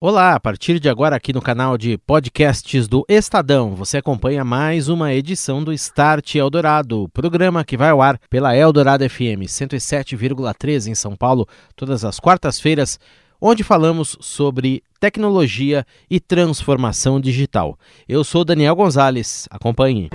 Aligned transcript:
Olá, 0.00 0.36
a 0.36 0.38
partir 0.38 0.78
de 0.78 0.88
agora 0.88 1.16
aqui 1.16 1.32
no 1.32 1.42
canal 1.42 1.76
de 1.76 1.98
podcasts 1.98 2.86
do 2.86 3.04
Estadão, 3.08 3.74
você 3.74 3.96
acompanha 3.96 4.44
mais 4.44 4.88
uma 4.88 5.12
edição 5.12 5.60
do 5.64 5.72
Start 5.72 6.36
Eldorado, 6.36 7.08
programa 7.12 7.64
que 7.64 7.76
vai 7.76 7.90
ao 7.90 8.00
ar 8.00 8.16
pela 8.30 8.56
Eldorado 8.56 9.02
FM 9.10 9.42
107,3 9.48 10.86
em 10.86 10.94
São 10.94 11.16
Paulo, 11.16 11.48
todas 11.74 12.04
as 12.04 12.20
quartas-feiras, 12.20 12.96
onde 13.40 13.64
falamos 13.64 14.16
sobre 14.20 14.84
tecnologia 15.00 15.84
e 16.08 16.20
transformação 16.20 17.20
digital. 17.20 17.76
Eu 18.08 18.22
sou 18.22 18.44
Daniel 18.44 18.76
Gonzalez, 18.76 19.48
acompanhe. 19.50 20.10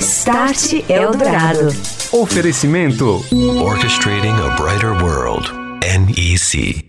Start 0.00 0.72
Eldorado. 0.90 1.68
Oferecimento 2.10 3.24
Orchestrating 3.62 4.34
a 4.44 4.56
Brighter 4.56 4.90
World. 5.00 5.52
NEC. 5.84 6.84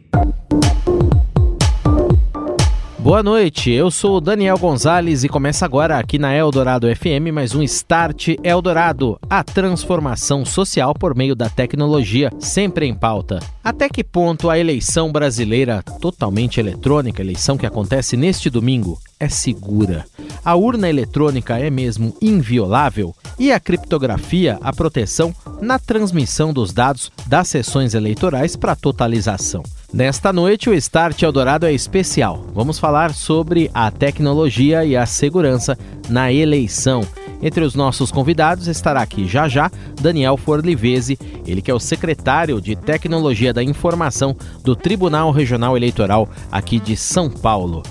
Boa 3.08 3.24
noite, 3.24 3.72
eu 3.72 3.90
sou 3.90 4.18
o 4.18 4.20
Daniel 4.20 4.58
Gonzalez 4.58 5.24
e 5.24 5.30
começa 5.30 5.64
agora 5.64 5.98
aqui 5.98 6.20
na 6.20 6.36
Eldorado 6.36 6.94
FM 6.94 7.32
mais 7.32 7.56
um 7.56 7.64
Start 7.64 8.36
Eldorado, 8.44 9.18
a 9.30 9.46
transformação 9.46 10.44
social 10.44 10.94
por 10.94 11.16
meio 11.16 11.34
da 11.34 11.50
tecnologia, 11.50 12.30
sempre 12.38 12.86
em 12.86 12.94
pauta. 12.94 13.40
Até 13.64 13.88
que 13.88 14.04
ponto 14.04 14.50
a 14.50 14.60
eleição 14.60 15.10
brasileira, 15.10 15.82
totalmente 16.02 16.60
eletrônica, 16.60 17.22
eleição 17.22 17.58
que 17.58 17.66
acontece 17.66 18.18
neste 18.18 18.50
domingo, 18.50 19.00
é 19.18 19.30
segura? 19.30 20.06
A 20.44 20.56
urna 20.56 20.90
eletrônica 20.90 21.58
é 21.58 21.70
mesmo 21.70 22.14
inviolável? 22.22 23.16
E 23.40 23.54
a 23.54 23.60
criptografia, 23.60 24.60
a 24.62 24.74
proteção 24.74 25.34
na 25.62 25.80
transmissão 25.80 26.52
dos 26.52 26.74
dados 26.74 27.10
das 27.26 27.48
sessões 27.48 27.94
eleitorais 27.94 28.58
para 28.58 28.76
totalização? 28.76 29.64
Nesta 29.92 30.34
noite, 30.34 30.70
o 30.70 30.74
Start 30.74 31.22
Eldorado 31.22 31.66
é 31.66 31.72
especial. 31.72 32.46
Vamos 32.54 32.78
falar 32.78 33.14
sobre 33.14 33.72
a 33.74 33.90
tecnologia 33.90 34.84
e 34.84 34.98
a 34.98 35.06
segurança 35.06 35.78
na 36.10 36.32
eleição. 36.32 37.02
Entre 37.42 37.64
os 37.64 37.74
nossos 37.74 38.12
convidados 38.12 38.68
estará 38.68 39.02
aqui 39.02 39.28
já 39.28 39.48
já 39.48 39.72
Daniel 40.02 40.36
Forlivese, 40.36 41.18
ele 41.46 41.62
que 41.62 41.72
é 41.72 41.74
o 41.74 41.80
secretário 41.80 42.60
de 42.60 42.76
Tecnologia 42.76 43.54
da 43.54 43.64
Informação 43.64 44.36
do 44.64 44.76
Tribunal 44.76 45.32
Regional 45.32 45.78
Eleitoral 45.78 46.28
aqui 46.52 46.80
de 46.80 46.98
São 46.98 47.30
Paulo. 47.30 47.84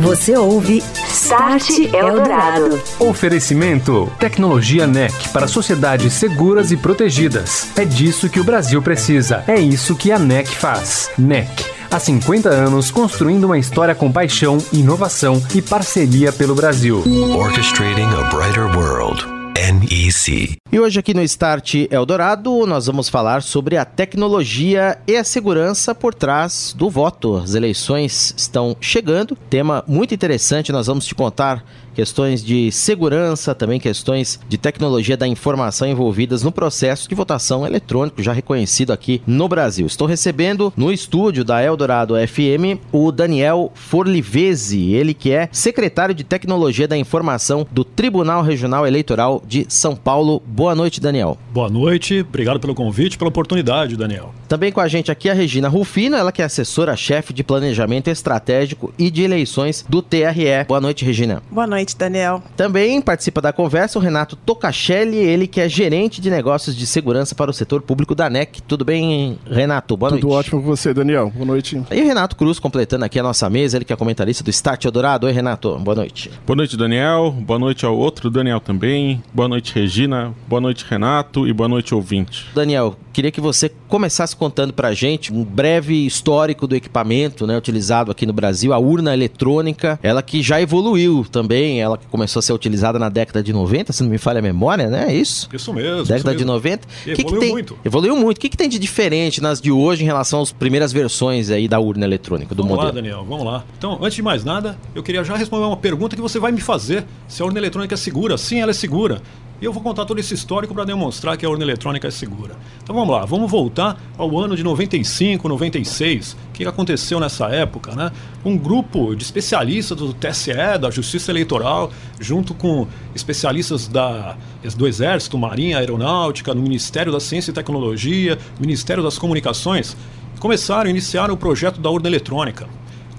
Você 0.00 0.36
ouve 0.36 0.82
Start 1.08 1.70
Eldorado. 1.92 2.80
Oferecimento 2.98 4.12
Tecnologia 4.18 4.86
NEC 4.86 5.30
para 5.30 5.48
sociedades 5.48 6.12
seguras 6.12 6.70
e 6.70 6.76
protegidas. 6.76 7.68
É 7.76 7.84
disso 7.84 8.28
que 8.28 8.38
o 8.38 8.44
Brasil 8.44 8.82
precisa. 8.82 9.42
É 9.48 9.58
isso 9.58 9.96
que 9.96 10.12
a 10.12 10.18
NEC 10.18 10.48
faz. 10.48 11.10
NEC. 11.16 11.48
Há 11.90 11.98
50 11.98 12.48
anos 12.48 12.90
construindo 12.90 13.44
uma 13.44 13.58
história 13.58 13.94
com 13.94 14.12
paixão, 14.12 14.58
inovação 14.70 15.42
e 15.54 15.62
parceria 15.62 16.30
pelo 16.30 16.54
Brasil. 16.54 17.02
Orchestrating 17.34 18.02
a 18.02 18.24
Brighter 18.24 18.66
World. 18.76 19.35
NEC. 19.56 20.58
E 20.70 20.78
hoje 20.78 21.00
aqui 21.00 21.14
no 21.14 21.22
Start 21.22 21.86
Eldorado 21.90 22.66
nós 22.66 22.84
vamos 22.86 23.08
falar 23.08 23.42
sobre 23.42 23.78
a 23.78 23.86
tecnologia 23.86 24.98
e 25.06 25.16
a 25.16 25.24
segurança 25.24 25.94
por 25.94 26.12
trás 26.12 26.74
do 26.76 26.90
voto. 26.90 27.36
As 27.36 27.54
eleições 27.54 28.34
estão 28.36 28.76
chegando, 28.82 29.34
tema 29.48 29.82
muito 29.86 30.12
interessante, 30.12 30.70
nós 30.70 30.88
vamos 30.88 31.06
te 31.06 31.14
contar 31.14 31.64
questões 31.96 32.44
de 32.44 32.70
segurança, 32.70 33.54
também 33.54 33.80
questões 33.80 34.38
de 34.46 34.58
tecnologia 34.58 35.16
da 35.16 35.26
informação 35.26 35.88
envolvidas 35.88 36.42
no 36.42 36.52
processo 36.52 37.08
de 37.08 37.14
votação 37.14 37.66
eletrônico, 37.66 38.22
já 38.22 38.34
reconhecido 38.34 38.92
aqui 38.92 39.22
no 39.26 39.48
Brasil. 39.48 39.86
Estou 39.86 40.06
recebendo 40.06 40.70
no 40.76 40.92
estúdio 40.92 41.42
da 41.42 41.62
Eldorado 41.62 42.14
FM 42.14 42.78
o 42.92 43.10
Daniel 43.10 43.72
Forlivese, 43.74 44.92
ele 44.92 45.14
que 45.14 45.32
é 45.32 45.48
secretário 45.50 46.14
de 46.14 46.22
Tecnologia 46.22 46.86
da 46.86 46.98
Informação 46.98 47.66
do 47.72 47.82
Tribunal 47.82 48.42
Regional 48.42 48.86
Eleitoral 48.86 49.42
de 49.48 49.64
São 49.66 49.96
Paulo. 49.96 50.42
Boa 50.46 50.74
noite, 50.74 51.00
Daniel. 51.00 51.38
Boa 51.50 51.70
noite, 51.70 52.20
obrigado 52.20 52.60
pelo 52.60 52.74
convite, 52.74 53.16
pela 53.16 53.30
oportunidade, 53.30 53.96
Daniel. 53.96 54.34
Também 54.46 54.70
com 54.70 54.80
a 54.80 54.88
gente 54.88 55.10
aqui 55.10 55.30
a 55.30 55.34
Regina 55.34 55.66
Rufino, 55.66 56.14
ela 56.14 56.30
que 56.30 56.42
é 56.42 56.44
assessora-chefe 56.44 57.32
de 57.32 57.42
Planejamento 57.42 58.08
Estratégico 58.08 58.92
e 58.98 59.10
de 59.10 59.22
Eleições 59.22 59.82
do 59.88 60.02
TRE. 60.02 60.64
Boa 60.68 60.80
noite, 60.80 61.02
Regina. 61.02 61.42
Boa 61.50 61.66
noite 61.66 61.85
noite, 61.86 61.96
Daniel. 61.96 62.42
Também 62.56 63.00
participa 63.00 63.40
da 63.40 63.52
conversa 63.52 63.98
o 63.98 64.02
Renato 64.02 64.34
Tocachelli, 64.34 65.16
ele 65.16 65.46
que 65.46 65.60
é 65.60 65.68
gerente 65.68 66.20
de 66.20 66.28
negócios 66.28 66.74
de 66.74 66.86
segurança 66.86 67.34
para 67.34 67.50
o 67.50 67.54
setor 67.54 67.82
público 67.82 68.14
da 68.14 68.28
NEC. 68.28 68.60
Tudo 68.62 68.84
bem, 68.84 69.38
Renato? 69.48 69.96
Boa 69.96 70.10
Tudo 70.10 70.14
noite. 70.14 70.22
Tudo 70.22 70.38
ótimo 70.38 70.62
com 70.62 70.66
você, 70.66 70.92
Daniel. 70.92 71.30
Boa 71.30 71.46
noite. 71.46 71.80
E 71.90 72.02
o 72.02 72.04
Renato 72.04 72.34
Cruz 72.34 72.58
completando 72.58 73.04
aqui 73.04 73.18
a 73.20 73.22
nossa 73.22 73.48
mesa, 73.48 73.76
ele 73.76 73.84
que 73.84 73.92
é 73.92 73.96
comentarista 73.96 74.42
do 74.42 74.50
Start 74.50 74.84
Eldorado. 74.84 75.26
Oi, 75.26 75.32
Renato. 75.32 75.78
Boa 75.78 75.94
noite. 75.94 76.30
Boa 76.44 76.56
noite, 76.56 76.76
Daniel. 76.76 77.30
Boa 77.30 77.58
noite 77.58 77.86
ao 77.86 77.96
outro 77.96 78.30
Daniel 78.30 78.58
também. 78.58 79.22
Boa 79.32 79.48
noite, 79.48 79.72
Regina. 79.74 80.34
Boa 80.48 80.60
noite, 80.60 80.84
Renato. 80.88 81.46
E 81.46 81.52
boa 81.52 81.68
noite, 81.68 81.94
ouvinte. 81.94 82.46
Daniel, 82.54 82.96
queria 83.12 83.30
que 83.30 83.40
você 83.40 83.70
começasse 83.88 84.34
contando 84.34 84.72
pra 84.72 84.92
gente 84.92 85.32
um 85.32 85.44
breve 85.44 86.06
histórico 86.06 86.66
do 86.66 86.74
equipamento 86.74 87.46
né, 87.46 87.56
utilizado 87.56 88.10
aqui 88.10 88.26
no 88.26 88.32
Brasil, 88.32 88.72
a 88.72 88.78
urna 88.78 89.14
eletrônica, 89.14 89.98
ela 90.02 90.22
que 90.22 90.42
já 90.42 90.60
evoluiu 90.60 91.24
também, 91.30 91.75
ela 91.80 91.98
que 91.98 92.06
começou 92.06 92.40
a 92.40 92.42
ser 92.42 92.52
utilizada 92.52 92.98
na 92.98 93.08
década 93.08 93.42
de 93.42 93.52
90, 93.52 93.92
se 93.92 94.02
não 94.02 94.10
me 94.10 94.18
falha 94.18 94.38
a 94.38 94.42
memória, 94.42 94.88
né? 94.88 95.06
É 95.08 95.14
isso? 95.14 95.48
Isso 95.52 95.72
mesmo. 95.72 96.04
Década 96.04 96.16
isso 96.16 96.26
mesmo. 96.26 96.38
de 96.38 96.44
90. 96.44 96.88
E 97.06 97.14
que 97.14 97.22
evoluiu 97.22 97.40
que 97.40 97.46
tem... 97.46 97.52
muito. 97.52 97.78
Evoluiu 97.84 98.16
muito. 98.16 98.38
O 98.38 98.40
que, 98.40 98.48
que 98.48 98.56
tem 98.56 98.68
de 98.68 98.78
diferente 98.78 99.40
nas 99.40 99.60
de 99.60 99.70
hoje 99.70 100.02
em 100.02 100.06
relação 100.06 100.42
às 100.42 100.52
primeiras 100.52 100.92
versões 100.92 101.50
aí 101.50 101.68
da 101.68 101.78
urna 101.78 102.04
eletrônica, 102.04 102.54
do 102.54 102.62
vamos 102.62 102.76
modelo? 102.76 102.94
lá, 102.94 102.94
Daniel, 102.94 103.24
vamos 103.28 103.44
lá. 103.44 103.64
Então, 103.76 103.98
antes 104.02 104.14
de 104.14 104.22
mais 104.22 104.44
nada, 104.44 104.78
eu 104.94 105.02
queria 105.02 105.22
já 105.24 105.36
responder 105.36 105.66
uma 105.66 105.76
pergunta 105.76 106.16
que 106.16 106.22
você 106.22 106.38
vai 106.38 106.52
me 106.52 106.60
fazer. 106.60 107.04
Se 107.28 107.42
a 107.42 107.46
urna 107.46 107.58
eletrônica 107.58 107.94
é 107.94 107.98
segura? 107.98 108.36
Sim, 108.36 108.60
ela 108.60 108.70
é 108.70 108.74
segura. 108.74 109.20
E 109.60 109.64
eu 109.64 109.72
vou 109.72 109.82
contar 109.82 110.04
todo 110.04 110.18
esse 110.18 110.34
histórico 110.34 110.74
para 110.74 110.84
demonstrar 110.84 111.34
que 111.36 111.46
a 111.46 111.48
urna 111.48 111.64
eletrônica 111.64 112.06
é 112.06 112.10
segura. 112.10 112.54
Então 112.82 112.94
vamos 112.94 113.14
lá, 113.14 113.24
vamos 113.24 113.50
voltar 113.50 113.98
ao 114.18 114.38
ano 114.38 114.54
de 114.54 114.62
95, 114.62 115.48
96. 115.48 116.32
O 116.32 116.36
que 116.52 116.66
aconteceu 116.66 117.18
nessa 117.18 117.46
época? 117.46 117.94
Né? 117.94 118.12
Um 118.44 118.58
grupo 118.58 119.14
de 119.14 119.24
especialistas 119.24 119.96
do 119.96 120.12
TSE, 120.12 120.52
da 120.78 120.90
Justiça 120.90 121.32
Eleitoral, 121.32 121.90
junto 122.20 122.52
com 122.52 122.86
especialistas 123.14 123.88
da, 123.88 124.36
do 124.76 124.86
Exército, 124.86 125.38
Marinha, 125.38 125.78
Aeronáutica, 125.78 126.52
no 126.52 126.60
Ministério 126.60 127.10
da 127.10 127.18
Ciência 127.18 127.50
e 127.50 127.54
Tecnologia, 127.54 128.38
Ministério 128.60 129.02
das 129.02 129.16
Comunicações, 129.16 129.96
começaram 130.38 130.88
a 130.88 130.90
iniciar 130.90 131.30
o 131.30 131.36
projeto 131.36 131.80
da 131.80 131.88
urna 131.88 132.08
eletrônica. 132.08 132.68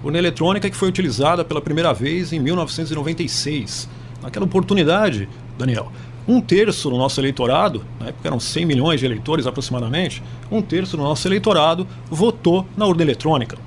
Urna 0.04 0.19
eletrônica 0.19 0.69
que 0.69 0.78
foi 0.78 0.88
utilizada 0.88 1.44
pela 1.44 1.62
primeira 1.62 1.92
vez 1.96 2.31
em 2.31 2.40
1996. 2.40 3.90
Naquela 4.22 4.46
oportunidade, 4.46 5.28
Daniel, 5.58 5.92
um 6.28 6.42
terço 6.42 6.90
do 6.90 6.98
nosso 6.98 7.22
eleitorado, 7.22 7.86
na 8.00 8.08
época 8.08 8.28
eram 8.28 8.40
100 8.40 8.66
milhões 8.66 9.00
de 9.00 9.06
eleitores 9.06 9.48
aproximadamente, 9.48 10.22
um 10.52 10.62
terço 10.62 10.98
do 10.98 11.04
nosso 11.04 11.28
eleitorado 11.28 11.88
votou 12.10 12.68
na 12.76 12.86
urna 12.86 13.02
eletrônica. 13.02 13.58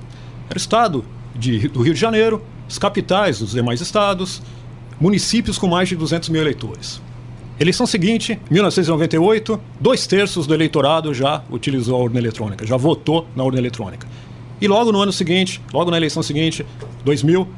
Era 0.49 0.57
o 0.57 0.61
estado 0.61 1.05
de, 1.35 1.69
do 1.69 1.81
Rio 1.81 1.95
de 1.95 2.01
Janeiro, 2.01 2.43
as 2.69 2.77
capitais 2.77 3.39
dos 3.39 3.53
demais 3.53 3.81
estados, 3.81 4.43
municípios 5.01 5.59
com 5.59 5.69
mais 5.69 5.89
de 5.89 5.97
200 5.97 6.29
mil 6.29 6.43
eleitores. 6.43 7.01
Eleição 7.59 7.87
seguinte, 7.87 8.39
1998, 8.51 9.61
dois 9.79 10.07
terços 10.07 10.47
do 10.47 10.55
eleitorado 10.55 11.13
já 11.13 11.43
utilizou 11.51 11.97
a 11.97 12.05
urna 12.05 12.19
eletrônica, 12.19 12.67
já 12.67 12.77
votou 12.77 13.27
na 13.35 13.43
urna 13.43 13.59
eletrônica. 13.59 14.07
E 14.61 14.69
logo 14.69 14.93
no 14.93 15.01
ano 15.01 15.13
seguinte, 15.13 15.61
logo 15.73 15.91
na 15.91 15.97
eleição 15.97 16.23
seguinte, 16.23 16.65
2000, 17.05 17.49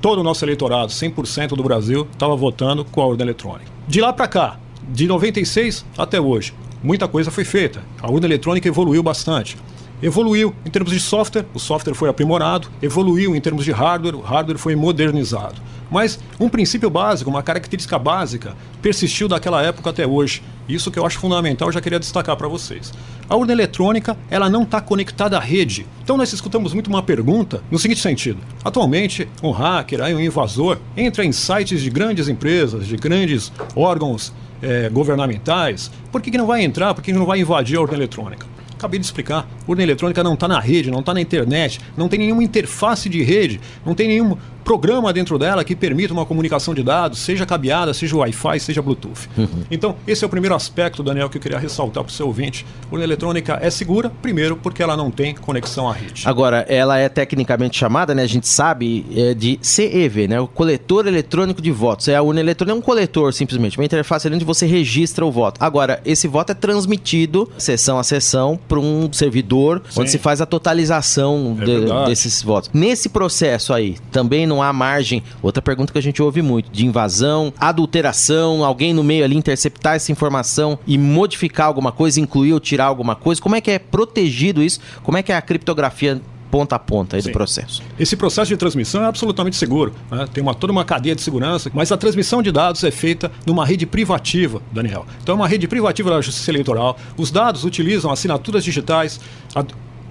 todo 0.00 0.20
o 0.20 0.22
nosso 0.22 0.44
eleitorado, 0.44 0.90
100% 0.90 1.48
do 1.48 1.62
Brasil, 1.62 2.06
estava 2.12 2.34
votando 2.34 2.84
com 2.84 3.02
a 3.02 3.06
urna 3.06 3.22
eletrônica. 3.22 3.75
De 3.88 4.00
lá 4.00 4.12
para 4.12 4.26
cá, 4.26 4.58
de 4.88 5.06
96 5.06 5.86
até 5.96 6.20
hoje, 6.20 6.52
muita 6.82 7.06
coisa 7.06 7.30
foi 7.30 7.44
feita. 7.44 7.80
A 8.02 8.10
urna 8.10 8.26
eletrônica 8.26 8.66
evoluiu 8.66 9.00
bastante. 9.00 9.56
Evoluiu 10.02 10.54
em 10.64 10.70
termos 10.70 10.92
de 10.92 11.00
software, 11.00 11.46
o 11.54 11.58
software 11.58 11.94
foi 11.94 12.08
aprimorado, 12.08 12.68
evoluiu 12.82 13.34
em 13.34 13.40
termos 13.40 13.64
de 13.64 13.72
hardware, 13.72 14.14
o 14.14 14.20
hardware 14.20 14.58
foi 14.58 14.76
modernizado. 14.76 15.54
Mas 15.90 16.18
um 16.38 16.48
princípio 16.48 16.90
básico, 16.90 17.30
uma 17.30 17.42
característica 17.42 17.98
básica, 17.98 18.54
persistiu 18.82 19.28
daquela 19.28 19.62
época 19.62 19.90
até 19.90 20.06
hoje. 20.06 20.42
Isso 20.68 20.90
que 20.90 20.98
eu 20.98 21.06
acho 21.06 21.18
fundamental, 21.18 21.70
já 21.70 21.80
queria 21.80 21.98
destacar 21.98 22.36
para 22.36 22.48
vocês. 22.48 22.92
A 23.28 23.36
urna 23.36 23.52
eletrônica, 23.52 24.16
ela 24.28 24.50
não 24.50 24.64
está 24.64 24.80
conectada 24.80 25.36
à 25.36 25.40
rede. 25.40 25.86
Então 26.02 26.16
nós 26.16 26.32
escutamos 26.32 26.74
muito 26.74 26.88
uma 26.88 27.02
pergunta 27.02 27.62
no 27.70 27.78
seguinte 27.78 28.00
sentido: 28.00 28.40
atualmente, 28.64 29.28
um 29.42 29.50
hacker, 29.50 30.02
um 30.02 30.20
invasor, 30.20 30.78
entra 30.96 31.24
em 31.24 31.32
sites 31.32 31.80
de 31.80 31.88
grandes 31.88 32.28
empresas, 32.28 32.86
de 32.86 32.96
grandes 32.96 33.52
órgãos 33.74 34.32
eh, 34.60 34.90
governamentais. 34.90 35.90
Por 36.10 36.20
que, 36.20 36.30
que 36.30 36.38
não 36.38 36.46
vai 36.46 36.64
entrar? 36.64 36.94
Por 36.94 37.02
que, 37.02 37.12
que 37.12 37.18
não 37.18 37.26
vai 37.26 37.40
invadir 37.40 37.78
a 37.78 37.80
urna 37.80 37.94
eletrônica? 37.94 38.55
Acabei 38.76 39.00
de 39.00 39.06
explicar. 39.06 39.48
Urna 39.66 39.82
eletrônica 39.82 40.22
não 40.22 40.34
está 40.34 40.46
na 40.46 40.60
rede, 40.60 40.90
não 40.90 41.00
está 41.00 41.14
na 41.14 41.20
internet, 41.20 41.80
não 41.96 42.08
tem 42.08 42.18
nenhuma 42.18 42.44
interface 42.44 43.08
de 43.08 43.22
rede, 43.22 43.60
não 43.84 43.94
tem 43.94 44.06
nenhum 44.06 44.36
programa 44.66 45.12
dentro 45.12 45.38
dela 45.38 45.62
que 45.62 45.76
permita 45.76 46.12
uma 46.12 46.26
comunicação 46.26 46.74
de 46.74 46.82
dados, 46.82 47.20
seja 47.20 47.46
cabeada, 47.46 47.94
seja 47.94 48.16
Wi-Fi, 48.16 48.58
seja 48.58 48.82
Bluetooth. 48.82 49.28
Uhum. 49.38 49.62
Então, 49.70 49.94
esse 50.08 50.24
é 50.24 50.26
o 50.26 50.28
primeiro 50.28 50.56
aspecto, 50.56 51.04
Daniel, 51.04 51.30
que 51.30 51.38
eu 51.38 51.40
queria 51.40 51.56
ressaltar 51.56 52.02
para 52.02 52.10
o 52.10 52.12
seu 52.12 52.26
ouvinte. 52.26 52.66
A 52.90 52.92
urna 52.92 53.04
eletrônica 53.04 53.56
é 53.62 53.70
segura, 53.70 54.10
primeiro, 54.20 54.56
porque 54.56 54.82
ela 54.82 54.96
não 54.96 55.08
tem 55.08 55.36
conexão 55.36 55.88
à 55.88 55.92
rede. 55.92 56.24
Agora, 56.26 56.66
ela 56.68 56.98
é 56.98 57.08
tecnicamente 57.08 57.78
chamada, 57.78 58.12
né? 58.12 58.24
A 58.24 58.26
gente 58.26 58.48
sabe, 58.48 59.06
é 59.14 59.34
de 59.34 59.56
CEV, 59.62 60.26
né? 60.26 60.40
O 60.40 60.48
coletor 60.48 61.06
eletrônico 61.06 61.62
de 61.62 61.70
votos. 61.70 62.08
É 62.08 62.16
a 62.16 62.22
urna 62.22 62.40
eletrônica, 62.40 62.76
é 62.76 62.78
um 62.78 62.82
coletor, 62.82 63.32
simplesmente, 63.32 63.78
uma 63.78 63.84
interface 63.84 64.26
onde 64.26 64.44
você 64.44 64.66
registra 64.66 65.24
o 65.24 65.30
voto. 65.30 65.62
Agora, 65.62 66.00
esse 66.04 66.26
voto 66.26 66.50
é 66.50 66.54
transmitido, 66.54 67.48
sessão 67.56 68.00
a 68.00 68.02
sessão, 68.02 68.58
para 68.66 68.80
um 68.80 69.12
servidor 69.12 69.80
Sim. 69.88 70.00
onde 70.00 70.10
se 70.10 70.18
faz 70.18 70.40
a 70.40 70.46
totalização 70.46 71.56
é 71.60 71.64
de, 71.64 72.08
desses 72.08 72.42
votos. 72.42 72.68
Nesse 72.74 73.08
processo 73.08 73.72
aí, 73.72 73.96
também 74.10 74.44
não 74.44 74.55
há 74.62 74.72
margem. 74.72 75.22
Outra 75.42 75.62
pergunta 75.62 75.92
que 75.92 75.98
a 75.98 76.02
gente 76.02 76.22
ouve 76.22 76.42
muito: 76.42 76.70
de 76.70 76.86
invasão, 76.86 77.52
adulteração, 77.58 78.64
alguém 78.64 78.92
no 78.92 79.04
meio 79.04 79.24
ali 79.24 79.36
interceptar 79.36 79.94
essa 79.94 80.12
informação 80.12 80.78
e 80.86 80.98
modificar 80.98 81.66
alguma 81.66 81.92
coisa, 81.92 82.20
incluir 82.20 82.52
ou 82.52 82.60
tirar 82.60 82.86
alguma 82.86 83.14
coisa. 83.14 83.40
Como 83.40 83.54
é 83.54 83.60
que 83.60 83.70
é 83.70 83.78
protegido 83.78 84.62
isso? 84.62 84.80
Como 85.02 85.16
é 85.18 85.22
que 85.22 85.32
é 85.32 85.36
a 85.36 85.42
criptografia 85.42 86.20
ponta 86.50 86.76
a 86.76 86.78
ponta 86.78 87.16
aí 87.16 87.22
do 87.22 87.32
processo. 87.32 87.82
Esse 87.98 88.16
processo 88.16 88.48
de 88.48 88.56
transmissão 88.56 89.02
é 89.02 89.06
absolutamente 89.06 89.56
seguro. 89.56 89.92
Né? 90.10 90.26
Tem 90.32 90.42
uma, 90.42 90.54
toda 90.54 90.72
uma 90.72 90.84
cadeia 90.84 91.14
de 91.14 91.20
segurança, 91.20 91.70
mas 91.74 91.90
a 91.92 91.96
transmissão 91.96 92.42
de 92.42 92.50
dados 92.50 92.82
é 92.84 92.90
feita 92.90 93.30
numa 93.44 93.66
rede 93.66 93.84
privativa, 93.84 94.62
Daniel. 94.72 95.04
Então 95.22 95.34
é 95.34 95.36
uma 95.36 95.48
rede 95.48 95.66
privativa 95.68 96.10
da 96.10 96.20
Justiça 96.20 96.50
Eleitoral. 96.50 96.96
Os 97.16 97.30
dados 97.30 97.64
utilizam 97.64 98.10
assinaturas 98.10 98.64
digitais, 98.64 99.20
a 99.54 99.64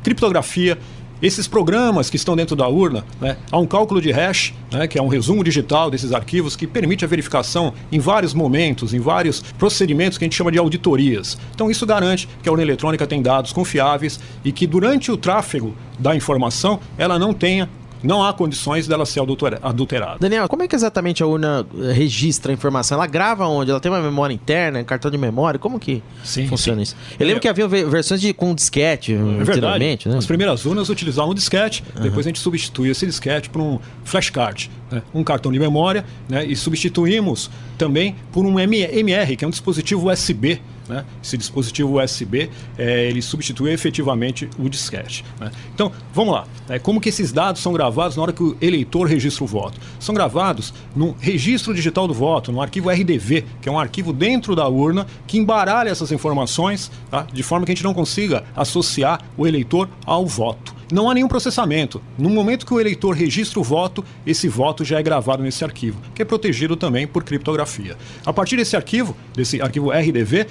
criptografia 0.03 0.77
esses 1.21 1.47
programas 1.47 2.09
que 2.09 2.15
estão 2.15 2.35
dentro 2.35 2.55
da 2.55 2.67
urna, 2.67 3.05
né, 3.19 3.37
há 3.51 3.57
um 3.57 3.65
cálculo 3.65 4.01
de 4.01 4.11
hash, 4.11 4.53
né, 4.71 4.87
que 4.87 4.97
é 4.97 5.01
um 5.01 5.07
resumo 5.07 5.43
digital 5.43 5.89
desses 5.89 6.11
arquivos, 6.11 6.55
que 6.55 6.67
permite 6.67 7.05
a 7.05 7.07
verificação 7.07 7.73
em 7.91 7.99
vários 7.99 8.33
momentos, 8.33 8.93
em 8.93 8.99
vários 8.99 9.41
procedimentos 9.57 10.17
que 10.17 10.23
a 10.23 10.27
gente 10.27 10.35
chama 10.35 10.51
de 10.51 10.57
auditorias. 10.57 11.37
Então, 11.53 11.71
isso 11.71 11.85
garante 11.85 12.27
que 12.41 12.49
a 12.49 12.51
urna 12.51 12.63
eletrônica 12.63 13.07
tem 13.07 13.21
dados 13.21 13.53
confiáveis 13.53 14.19
e 14.43 14.51
que 14.51 14.67
durante 14.67 15.11
o 15.11 15.17
tráfego 15.17 15.75
da 15.97 16.15
informação 16.15 16.79
ela 16.97 17.17
não 17.17 17.33
tenha 17.33 17.69
não 18.05 18.23
há 18.23 18.33
condições 18.33 18.87
dela 18.87 19.05
ser 19.05 19.19
adulterada. 19.19 20.17
Daniel, 20.19 20.47
como 20.47 20.63
é 20.63 20.67
que 20.67 20.75
exatamente 20.75 21.23
a 21.23 21.25
urna 21.25 21.65
eh, 21.81 21.91
registra 21.91 22.51
a 22.51 22.53
informação? 22.53 22.97
Ela 22.97 23.07
grava 23.07 23.47
onde? 23.47 23.71
Ela 23.71 23.79
tem 23.79 23.91
uma 23.91 24.01
memória 24.01 24.33
interna, 24.33 24.79
um 24.79 24.83
cartão 24.83 25.09
de 25.09 25.17
memória? 25.17 25.59
Como 25.59 25.79
que 25.79 26.03
sim, 26.23 26.47
funciona 26.47 26.77
sim. 26.77 26.83
isso? 26.83 26.95
Eu 27.19 27.25
lembro 27.25 27.39
é. 27.39 27.41
que 27.41 27.47
havia 27.47 27.67
versões 27.67 28.21
de, 28.21 28.33
com 28.33 28.53
disquete 28.53 29.13
é 29.13 29.17
anteriormente, 29.17 30.07
né? 30.07 30.17
As 30.17 30.25
primeiras 30.25 30.65
urnas 30.65 30.89
utilizavam 30.89 31.31
um 31.31 31.35
disquete, 31.35 31.83
uhum. 31.95 32.03
depois 32.03 32.25
a 32.25 32.29
gente 32.29 32.39
substitui 32.39 32.89
esse 32.89 33.05
disquete 33.05 33.49
por 33.49 33.61
um 33.61 33.79
flashcard, 34.03 34.69
né? 34.91 35.01
um 35.13 35.23
cartão 35.23 35.51
de 35.51 35.59
memória, 35.59 36.05
né? 36.29 36.45
e 36.45 36.55
substituímos 36.55 37.49
também 37.77 38.15
por 38.31 38.45
um 38.45 38.59
MR, 38.59 39.35
que 39.35 39.43
é 39.43 39.47
um 39.47 39.51
dispositivo 39.51 40.09
USB, 40.11 40.61
né? 40.87 41.05
Esse 41.23 41.37
dispositivo 41.37 42.01
USB 42.01 42.49
é, 42.77 43.07
ele 43.07 43.21
substitui 43.21 43.71
efetivamente 43.71 44.49
o 44.57 44.69
disquete. 44.69 45.23
Né? 45.39 45.51
Então, 45.73 45.91
vamos 46.13 46.33
lá. 46.33 46.47
É, 46.69 46.79
como 46.79 47.01
que 47.01 47.09
esses 47.09 47.31
dados 47.31 47.61
são 47.61 47.73
gravados 47.73 48.15
na 48.15 48.23
hora 48.23 48.33
que 48.33 48.43
o 48.43 48.57
eleitor 48.61 49.07
registra 49.07 49.43
o 49.43 49.47
voto? 49.47 49.79
São 49.99 50.13
gravados 50.13 50.73
no 50.95 51.15
registro 51.19 51.73
digital 51.73 52.07
do 52.07 52.13
voto, 52.13 52.51
no 52.51 52.61
arquivo 52.61 52.89
RDV, 52.89 53.45
que 53.61 53.69
é 53.69 53.71
um 53.71 53.79
arquivo 53.79 54.13
dentro 54.13 54.55
da 54.55 54.67
urna 54.67 55.05
que 55.27 55.37
embaralha 55.37 55.89
essas 55.89 56.11
informações 56.11 56.91
tá? 57.09 57.27
de 57.31 57.43
forma 57.43 57.65
que 57.65 57.71
a 57.71 57.75
gente 57.75 57.83
não 57.83 57.93
consiga 57.93 58.43
associar 58.55 59.21
o 59.37 59.47
eleitor 59.47 59.89
ao 60.05 60.25
voto. 60.25 60.75
Não 60.91 61.09
há 61.09 61.15
nenhum 61.15 61.27
processamento. 61.27 61.99
No 62.17 62.29
momento 62.29 62.65
que 62.65 62.73
o 62.73 62.79
eleitor 62.79 63.15
registra 63.15 63.59
o 63.59 63.63
voto, 63.63 64.05
esse 64.25 64.47
voto 64.47 64.85
já 64.85 64.99
é 64.99 65.03
gravado 65.03 65.41
nesse 65.41 65.63
arquivo, 65.63 65.99
que 66.13 66.21
é 66.21 66.25
protegido 66.25 66.75
também 66.75 67.07
por 67.07 67.23
criptografia. 67.23 67.97
A 68.23 68.31
partir 68.31 68.57
desse 68.57 68.75
arquivo, 68.75 69.17
desse 69.33 69.59
arquivo 69.61 69.89
RDV, 69.89 70.45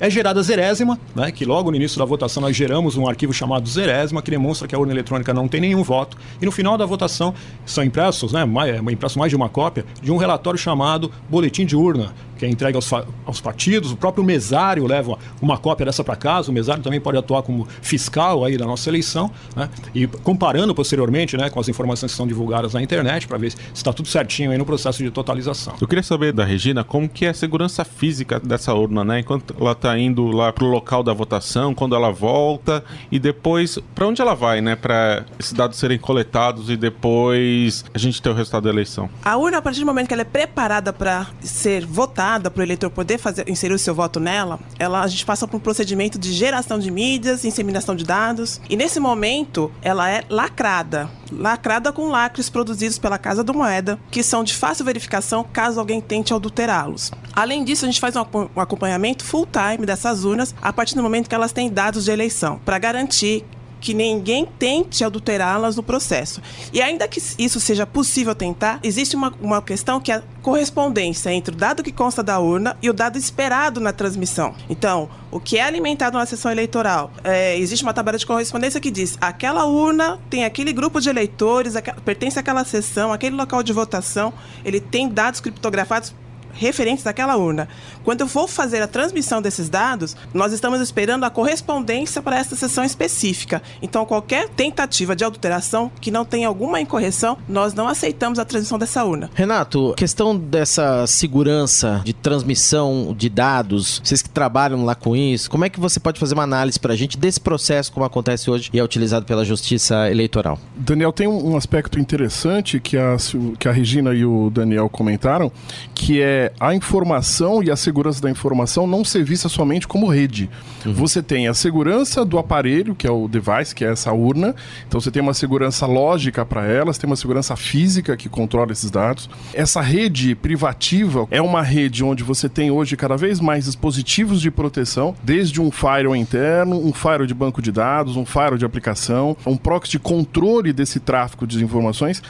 é 0.00 0.08
gerada 0.08 0.40
a 0.40 0.42
zerésima, 0.42 0.98
né, 1.14 1.30
que 1.30 1.44
logo 1.44 1.70
no 1.70 1.76
início 1.76 1.98
da 1.98 2.04
votação 2.04 2.40
nós 2.40 2.56
geramos 2.56 2.96
um 2.96 3.08
arquivo 3.08 3.32
chamado 3.32 3.68
zerésima, 3.68 4.22
que 4.22 4.30
demonstra 4.30 4.68
que 4.68 4.74
a 4.74 4.78
urna 4.78 4.92
eletrônica 4.92 5.34
não 5.34 5.48
tem 5.48 5.60
nenhum 5.60 5.82
voto. 5.82 6.16
E 6.40 6.44
no 6.44 6.52
final 6.52 6.78
da 6.78 6.86
votação 6.86 7.34
são 7.66 7.82
impressos, 7.82 8.32
né, 8.32 8.42
é, 8.66 8.92
impresso 8.92 9.18
mais 9.18 9.30
de 9.30 9.36
uma 9.36 9.48
cópia, 9.48 9.84
de 10.00 10.12
um 10.12 10.16
relatório 10.16 10.58
chamado 10.58 11.10
Boletim 11.28 11.66
de 11.66 11.76
Urna, 11.76 12.14
que 12.38 12.46
é 12.46 12.48
entregue 12.48 12.76
aos, 12.76 12.90
aos 13.26 13.40
partidos, 13.40 13.92
o 13.92 13.96
próprio 13.96 14.24
mesário 14.24 14.86
leva 14.86 15.18
uma 15.42 15.58
cópia 15.58 15.86
dessa 15.86 16.04
para 16.04 16.16
casa, 16.16 16.50
o 16.50 16.54
mesário 16.54 16.82
também 16.82 17.00
pode 17.00 17.18
atuar 17.18 17.42
como 17.42 17.66
fiscal 17.82 18.44
aí 18.44 18.56
da 18.56 18.64
nossa 18.64 18.88
eleição, 18.88 19.30
né? 19.54 19.68
e 19.94 20.06
comparando 20.06 20.74
posteriormente 20.74 21.36
né, 21.36 21.50
com 21.50 21.60
as 21.60 21.68
informações 21.68 22.12
que 22.12 22.16
são 22.16 22.26
divulgadas 22.26 22.74
na 22.74 22.82
internet, 22.82 23.26
para 23.26 23.38
ver 23.38 23.50
se 23.50 23.58
está 23.74 23.92
tudo 23.92 24.08
certinho 24.08 24.50
aí 24.50 24.58
no 24.58 24.64
processo 24.64 25.02
de 25.02 25.10
totalização. 25.10 25.74
Eu 25.80 25.88
queria 25.88 26.02
saber 26.02 26.32
da 26.32 26.44
Regina 26.44 26.84
como 26.84 27.08
que 27.08 27.26
é 27.26 27.30
a 27.30 27.34
segurança 27.34 27.84
física 27.84 28.38
dessa 28.38 28.72
urna, 28.74 29.04
né? 29.04 29.20
Enquanto 29.20 29.54
ela 29.60 29.72
está 29.72 29.98
indo 29.98 30.28
lá 30.28 30.52
para 30.52 30.64
o 30.64 30.68
local 30.68 31.02
da 31.02 31.12
votação, 31.12 31.74
quando 31.74 31.94
ela 31.94 32.10
volta, 32.10 32.84
e 33.10 33.18
depois, 33.18 33.78
para 33.94 34.06
onde 34.06 34.22
ela 34.22 34.34
vai, 34.34 34.60
né? 34.60 34.76
Para 34.76 35.24
esses 35.38 35.52
dados 35.52 35.78
serem 35.78 35.98
coletados 35.98 36.70
e 36.70 36.76
depois 36.76 37.84
a 37.92 37.98
gente 37.98 38.22
ter 38.22 38.30
o 38.30 38.34
resultado 38.34 38.64
da 38.64 38.70
eleição. 38.70 39.10
A 39.24 39.36
urna, 39.36 39.58
a 39.58 39.62
partir 39.62 39.80
do 39.80 39.86
momento 39.86 40.08
que 40.08 40.14
ela 40.14 40.22
é 40.22 40.24
preparada 40.24 40.92
para 40.92 41.26
ser 41.40 41.84
votada, 41.84 42.27
para 42.50 42.60
o 42.60 42.62
eleitor 42.62 42.90
poder 42.90 43.18
fazer, 43.18 43.48
inserir 43.48 43.72
o 43.72 43.78
seu 43.78 43.94
voto 43.94 44.20
nela, 44.20 44.58
ela, 44.78 45.00
a 45.00 45.06
gente 45.06 45.24
passa 45.24 45.48
por 45.48 45.56
um 45.56 45.60
procedimento 45.60 46.18
de 46.18 46.32
geração 46.32 46.78
de 46.78 46.90
mídias, 46.90 47.44
inseminação 47.44 47.96
de 47.96 48.04
dados. 48.04 48.60
E 48.68 48.76
nesse 48.76 49.00
momento, 49.00 49.72
ela 49.80 50.10
é 50.10 50.22
lacrada. 50.28 51.08
Lacrada 51.32 51.92
com 51.92 52.08
lacres 52.08 52.50
produzidos 52.50 52.98
pela 52.98 53.18
Casa 53.18 53.42
do 53.42 53.54
Moeda, 53.54 53.98
que 54.10 54.22
são 54.22 54.44
de 54.44 54.54
fácil 54.54 54.84
verificação 54.84 55.44
caso 55.50 55.80
alguém 55.80 56.00
tente 56.00 56.34
adulterá-los. 56.34 57.10
Além 57.34 57.64
disso, 57.64 57.84
a 57.84 57.88
gente 57.88 58.00
faz 58.00 58.14
um 58.16 58.60
acompanhamento 58.60 59.24
full 59.24 59.46
time 59.46 59.86
dessas 59.86 60.24
urnas 60.24 60.54
a 60.60 60.72
partir 60.72 60.94
do 60.94 61.02
momento 61.02 61.28
que 61.28 61.34
elas 61.34 61.52
têm 61.52 61.70
dados 61.70 62.04
de 62.04 62.10
eleição, 62.10 62.60
para 62.64 62.78
garantir 62.78 63.44
que 63.80 63.94
ninguém 63.94 64.46
tente 64.58 65.04
adulterá-las 65.04 65.76
no 65.76 65.82
processo. 65.82 66.40
E 66.72 66.80
ainda 66.80 67.06
que 67.08 67.20
isso 67.38 67.60
seja 67.60 67.86
possível 67.86 68.34
tentar, 68.34 68.80
existe 68.82 69.16
uma, 69.16 69.32
uma 69.40 69.62
questão 69.62 70.00
que 70.00 70.12
é 70.12 70.16
a 70.16 70.22
correspondência 70.42 71.32
entre 71.32 71.54
o 71.54 71.56
dado 71.56 71.82
que 71.82 71.92
consta 71.92 72.22
da 72.22 72.38
urna 72.38 72.76
e 72.82 72.88
o 72.88 72.92
dado 72.92 73.18
esperado 73.18 73.80
na 73.80 73.92
transmissão. 73.92 74.54
Então, 74.68 75.08
o 75.30 75.38
que 75.38 75.58
é 75.58 75.62
alimentado 75.62 76.16
na 76.16 76.26
sessão 76.26 76.50
eleitoral? 76.50 77.10
É, 77.22 77.56
existe 77.58 77.82
uma 77.82 77.92
tabela 77.92 78.18
de 78.18 78.26
correspondência 78.26 78.80
que 78.80 78.90
diz 78.90 79.16
aquela 79.20 79.66
urna 79.66 80.18
tem 80.30 80.44
aquele 80.44 80.72
grupo 80.72 81.00
de 81.00 81.08
eleitores, 81.08 81.74
pertence 82.04 82.38
àquela 82.38 82.64
sessão, 82.64 83.12
aquele 83.12 83.36
local 83.36 83.62
de 83.62 83.72
votação, 83.72 84.32
ele 84.64 84.80
tem 84.80 85.08
dados 85.08 85.40
criptografados 85.40 86.14
referentes 86.58 87.06
àquela 87.06 87.36
urna. 87.36 87.68
Quando 88.04 88.22
eu 88.22 88.26
vou 88.26 88.48
fazer 88.48 88.82
a 88.82 88.88
transmissão 88.88 89.40
desses 89.40 89.68
dados, 89.68 90.16
nós 90.34 90.52
estamos 90.52 90.80
esperando 90.80 91.24
a 91.24 91.30
correspondência 91.30 92.20
para 92.20 92.38
essa 92.38 92.56
sessão 92.56 92.84
específica. 92.84 93.62
Então, 93.80 94.04
qualquer 94.04 94.48
tentativa 94.48 95.14
de 95.14 95.24
adulteração 95.24 95.90
que 96.00 96.10
não 96.10 96.24
tenha 96.24 96.48
alguma 96.48 96.80
incorreção, 96.80 97.38
nós 97.48 97.74
não 97.74 97.88
aceitamos 97.88 98.38
a 98.38 98.44
transmissão 98.44 98.78
dessa 98.78 99.04
urna. 99.04 99.30
Renato, 99.34 99.94
questão 99.96 100.36
dessa 100.36 101.06
segurança 101.06 102.02
de 102.04 102.12
transmissão 102.12 103.14
de 103.16 103.28
dados, 103.28 104.00
vocês 104.02 104.22
que 104.22 104.28
trabalham 104.28 104.84
lá 104.84 104.94
com 104.94 105.16
isso, 105.16 105.50
como 105.50 105.64
é 105.64 105.68
que 105.68 105.78
você 105.78 106.00
pode 106.00 106.18
fazer 106.18 106.34
uma 106.34 106.42
análise 106.42 106.78
para 106.78 106.92
a 106.92 106.96
gente 106.96 107.16
desse 107.16 107.40
processo 107.40 107.92
como 107.92 108.04
acontece 108.04 108.50
hoje 108.50 108.70
e 108.72 108.78
é 108.78 108.84
utilizado 108.84 109.24
pela 109.24 109.44
Justiça 109.44 110.10
Eleitoral? 110.10 110.58
Daniel, 110.74 111.12
tem 111.12 111.28
um 111.28 111.56
aspecto 111.56 111.98
interessante 111.98 112.80
que 112.80 112.96
a, 112.96 113.16
que 113.58 113.68
a 113.68 113.72
Regina 113.72 114.14
e 114.14 114.24
o 114.24 114.50
Daniel 114.50 114.88
comentaram, 114.88 115.52
que 115.94 116.20
é 116.20 116.47
a 116.58 116.74
informação 116.74 117.62
e 117.62 117.70
a 117.70 117.76
segurança 117.76 118.20
da 118.20 118.30
informação 118.30 118.86
não 118.86 119.04
ser 119.04 119.24
vista 119.24 119.48
somente 119.48 119.86
como 119.86 120.06
rede. 120.06 120.48
Uhum. 120.84 120.92
Você 120.94 121.22
tem 121.22 121.48
a 121.48 121.54
segurança 121.54 122.24
do 122.24 122.38
aparelho, 122.38 122.94
que 122.94 123.06
é 123.06 123.10
o 123.10 123.28
device, 123.28 123.74
que 123.74 123.84
é 123.84 123.92
essa 123.92 124.12
urna. 124.12 124.54
Então 124.86 125.00
você 125.00 125.10
tem 125.10 125.22
uma 125.22 125.34
segurança 125.34 125.86
lógica 125.86 126.44
para 126.44 126.66
ela, 126.66 126.92
você 126.92 127.00
tem 127.00 127.10
uma 127.10 127.16
segurança 127.16 127.56
física 127.56 128.16
que 128.16 128.28
controla 128.28 128.72
esses 128.72 128.90
dados. 128.90 129.28
Essa 129.52 129.80
rede 129.80 130.34
privativa 130.34 131.26
é 131.30 131.42
uma 131.42 131.62
rede 131.62 132.04
onde 132.04 132.22
você 132.22 132.48
tem 132.48 132.70
hoje 132.70 132.96
cada 132.96 133.16
vez 133.16 133.40
mais 133.40 133.64
dispositivos 133.64 134.40
de 134.40 134.50
proteção, 134.50 135.14
desde 135.22 135.60
um 135.60 135.70
firewall 135.70 136.16
interno, 136.16 136.78
um 136.78 136.92
firewall 136.92 137.26
de 137.26 137.34
banco 137.34 137.60
de 137.62 137.72
dados, 137.72 138.16
um 138.16 138.24
firewall 138.24 138.58
de 138.58 138.64
aplicação, 138.64 139.36
um 139.46 139.56
proxy 139.56 139.92
de 139.92 139.98
controle 139.98 140.72
desse 140.72 141.00
tráfego 141.00 141.46
de 141.46 141.62
informações. 141.64 142.22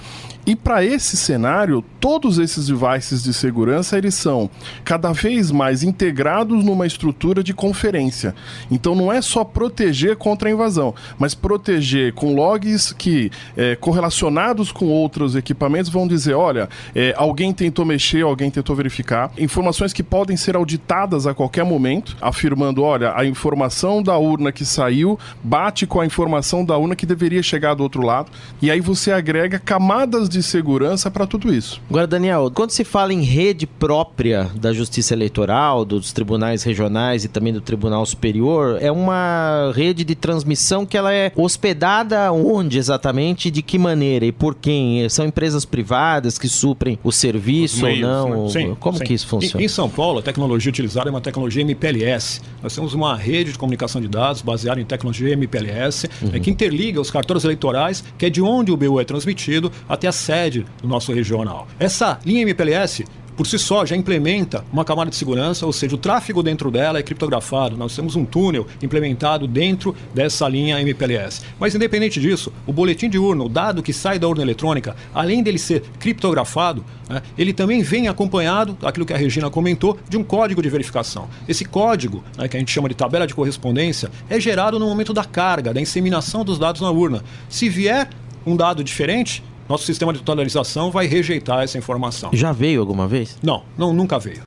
E 0.49 0.57
para 0.57 0.83
esse 0.83 1.15
cenário, 1.15 1.85
todos 2.01 2.39
esses 2.39 2.69
devices 2.69 3.23
de 3.23 3.35
segurança 3.35 3.98
eles 3.99 4.15
são 4.15 4.51
cada 4.85 5.13
vez 5.13 5.51
mais 5.51 5.83
integrados 5.83 6.65
numa 6.65 6.87
estrutura 6.87 7.43
de 7.43 7.53
conferência. 7.53 8.35
Então 8.71 8.95
não 8.95 9.13
é 9.13 9.21
só 9.21 9.45
proteger 9.45 10.17
contra 10.17 10.49
a 10.49 10.53
invasão, 10.53 10.95
mas 11.19 11.35
proteger 11.35 12.13
com 12.13 12.35
logs 12.35 12.93
que, 12.93 13.31
é, 13.57 13.77
correlacionados 13.77 14.73
com 14.73 14.87
outros 14.87 15.37
equipamentos, 15.37 15.91
vão 15.91 16.07
dizer: 16.07 16.35
olha, 16.35 16.69
é, 16.95 17.15
alguém 17.17 17.53
tentou 17.53 17.85
mexer, 17.85 18.23
alguém 18.23 18.51
tentou 18.51 18.75
verificar. 18.75 19.31
Informações 19.39 19.93
que 19.93 20.03
podem 20.03 20.37
ser 20.37 20.57
auditadas 20.57 21.27
a 21.27 21.35
qualquer 21.35 21.65
momento, 21.65 22.17
afirmando: 22.21 22.83
olha, 22.83 23.13
a 23.17 23.25
informação 23.25 24.03
da 24.03 24.17
urna 24.17 24.53
que 24.53 24.65
saiu 24.65 25.19
bate 25.43 25.87
com 25.87 26.01
a 26.01 26.07
informação 26.07 26.65
da 26.65 26.77
urna 26.77 26.97
que 26.97 27.07
deveria 27.07 27.43
chegar 27.43 27.75
do 27.75 27.83
outro 27.83 28.03
lado. 28.03 28.31
E 28.61 28.71
aí 28.71 28.81
você 28.81 29.13
agrega 29.13 29.59
camadas 29.59 30.29
de 30.29 30.43
segurança 30.43 31.11
para 31.11 31.27
tudo 31.27 31.53
isso. 31.53 31.81
Agora, 31.89 32.07
Daniel, 32.07 32.51
quando 32.55 32.71
se 32.71 32.85
fala 32.85 33.13
em 33.13 33.23
rede 33.23 33.67
própria 33.93 34.51
da 34.55 34.71
Justiça 34.71 35.15
Eleitoral, 35.15 35.83
dos 35.83 36.13
tribunais 36.13 36.63
regionais 36.63 37.25
e 37.25 37.29
também 37.29 37.55
do 37.55 37.61
Tribunal 37.63 38.05
Superior, 38.05 38.77
é 38.83 38.93
uma 38.93 39.73
rede 39.75 40.05
de 40.05 40.15
transmissão 40.15 40.85
que 40.85 40.95
ela 40.95 41.11
é 41.11 41.33
hospedada 41.35 42.31
onde 42.31 42.77
exatamente, 42.77 43.51
de 43.51 43.63
que 43.63 43.79
maneira 43.79 44.27
e 44.27 44.31
por 44.31 44.55
quem? 44.55 45.09
São 45.09 45.25
empresas 45.25 45.65
privadas 45.65 46.37
que 46.37 46.51
suprem 46.51 46.99
o 47.03 47.11
serviço 47.11 47.81
Meios, 47.83 48.07
ou 48.07 48.29
não? 48.29 48.45
né? 48.45 48.51
Sim, 48.51 48.77
Como 48.79 48.99
sim. 48.99 49.05
que 49.05 49.15
isso 49.15 49.27
funciona? 49.27 49.63
Em, 49.63 49.65
em 49.65 49.69
São 49.69 49.89
Paulo, 49.89 50.19
a 50.19 50.23
tecnologia 50.23 50.69
utilizada 50.69 51.09
é 51.09 51.11
uma 51.11 51.23
tecnologia 51.23 51.63
MPLS. 51.63 52.43
Nós 52.63 52.75
temos 52.75 52.93
uma 52.93 53.17
rede 53.17 53.53
de 53.53 53.59
comunicação 53.59 54.03
de 54.03 54.09
dados 54.09 54.43
baseada 54.43 54.79
em 54.83 54.85
tecnologia 54.85 55.33
MPLS, 55.33 56.07
Uhum. 56.21 56.31
é, 56.35 56.39
que 56.41 56.51
interliga 56.51 57.01
os 57.01 57.11
cartórios 57.11 57.43
eleitorais, 57.45 58.05
que 58.19 58.27
é 58.27 58.29
de 58.29 58.43
onde 58.43 58.71
o 58.71 58.77
BU 58.77 59.01
é 59.01 59.05
transmitido, 59.05 59.73
até 59.89 60.07
a 60.09 60.13
sede 60.13 60.67
do 60.83 60.87
nosso 60.89 61.11
regional. 61.11 61.67
Essa 61.81 62.19
linha 62.27 62.43
MPLS 62.43 63.07
por 63.39 63.47
si 63.47 63.57
só 63.57 63.87
já 63.87 63.95
implementa 63.95 64.65
uma 64.73 64.85
camada 64.85 65.11
de 65.11 65.17
segurança, 65.17 65.65
ou 65.65 65.73
seja, 65.73 65.95
o 65.95 65.99
tráfego 65.99 66.43
dentro 66.43 66.73
dela 66.73 66.99
é 66.99 67.05
criptografado. 67.05 67.77
Nós 67.77 67.95
temos 67.95 68.17
um 68.17 68.25
túnel 68.25 68.67
implementado 68.83 69.47
dentro 69.47 69.95
dessa 70.13 70.49
linha 70.49 70.81
MPLS. 70.81 71.43
Mas 71.57 71.73
independente 71.73 72.21
disso, 72.21 72.53
o 72.67 72.73
boletim 72.73 73.09
de 73.09 73.17
urna, 73.17 73.45
o 73.45 73.49
dado 73.49 73.81
que 73.81 73.93
sai 73.93 74.19
da 74.19 74.27
urna 74.27 74.43
eletrônica, 74.43 74.97
além 75.15 75.41
dele 75.41 75.57
ser 75.57 75.85
criptografado, 76.01 76.85
né, 77.09 77.23
ele 77.39 77.53
também 77.53 77.81
vem 77.81 78.09
acompanhado, 78.09 78.77
aquilo 78.83 79.07
que 79.07 79.13
a 79.13 79.17
Regina 79.17 79.49
comentou, 79.49 79.97
de 80.09 80.17
um 80.17 80.25
código 80.25 80.61
de 80.61 80.69
verificação. 80.69 81.29
Esse 81.49 81.65
código, 81.65 82.25
né, 82.37 82.49
que 82.49 82.57
a 82.57 82.59
gente 82.59 82.73
chama 82.73 82.89
de 82.89 82.97
tabela 82.97 83.25
de 83.25 83.37
correspondência, 83.37 84.11
é 84.29 84.41
gerado 84.41 84.81
no 84.81 84.87
momento 84.87 85.13
da 85.13 85.25
carga, 85.25 85.73
da 85.73 85.81
inseminação 85.81 86.45
dos 86.45 86.59
dados 86.59 86.81
na 86.81 86.91
urna. 86.91 87.23
Se 87.49 87.69
vier 87.69 88.11
um 88.45 88.57
dado 88.57 88.83
diferente, 88.83 89.45
nosso 89.69 89.85
sistema 89.85 90.13
de 90.13 90.21
totalização 90.21 90.91
vai 90.91 91.07
rejeitar 91.07 91.63
essa 91.63 91.79
informação. 91.79 92.31
Já 92.33 92.53
veio 92.53 92.81
alguma 92.81 93.07
vez? 93.07 93.37
Não, 93.43 93.63
não 93.77 93.93
nunca 93.93 94.19
veio. 94.19 94.43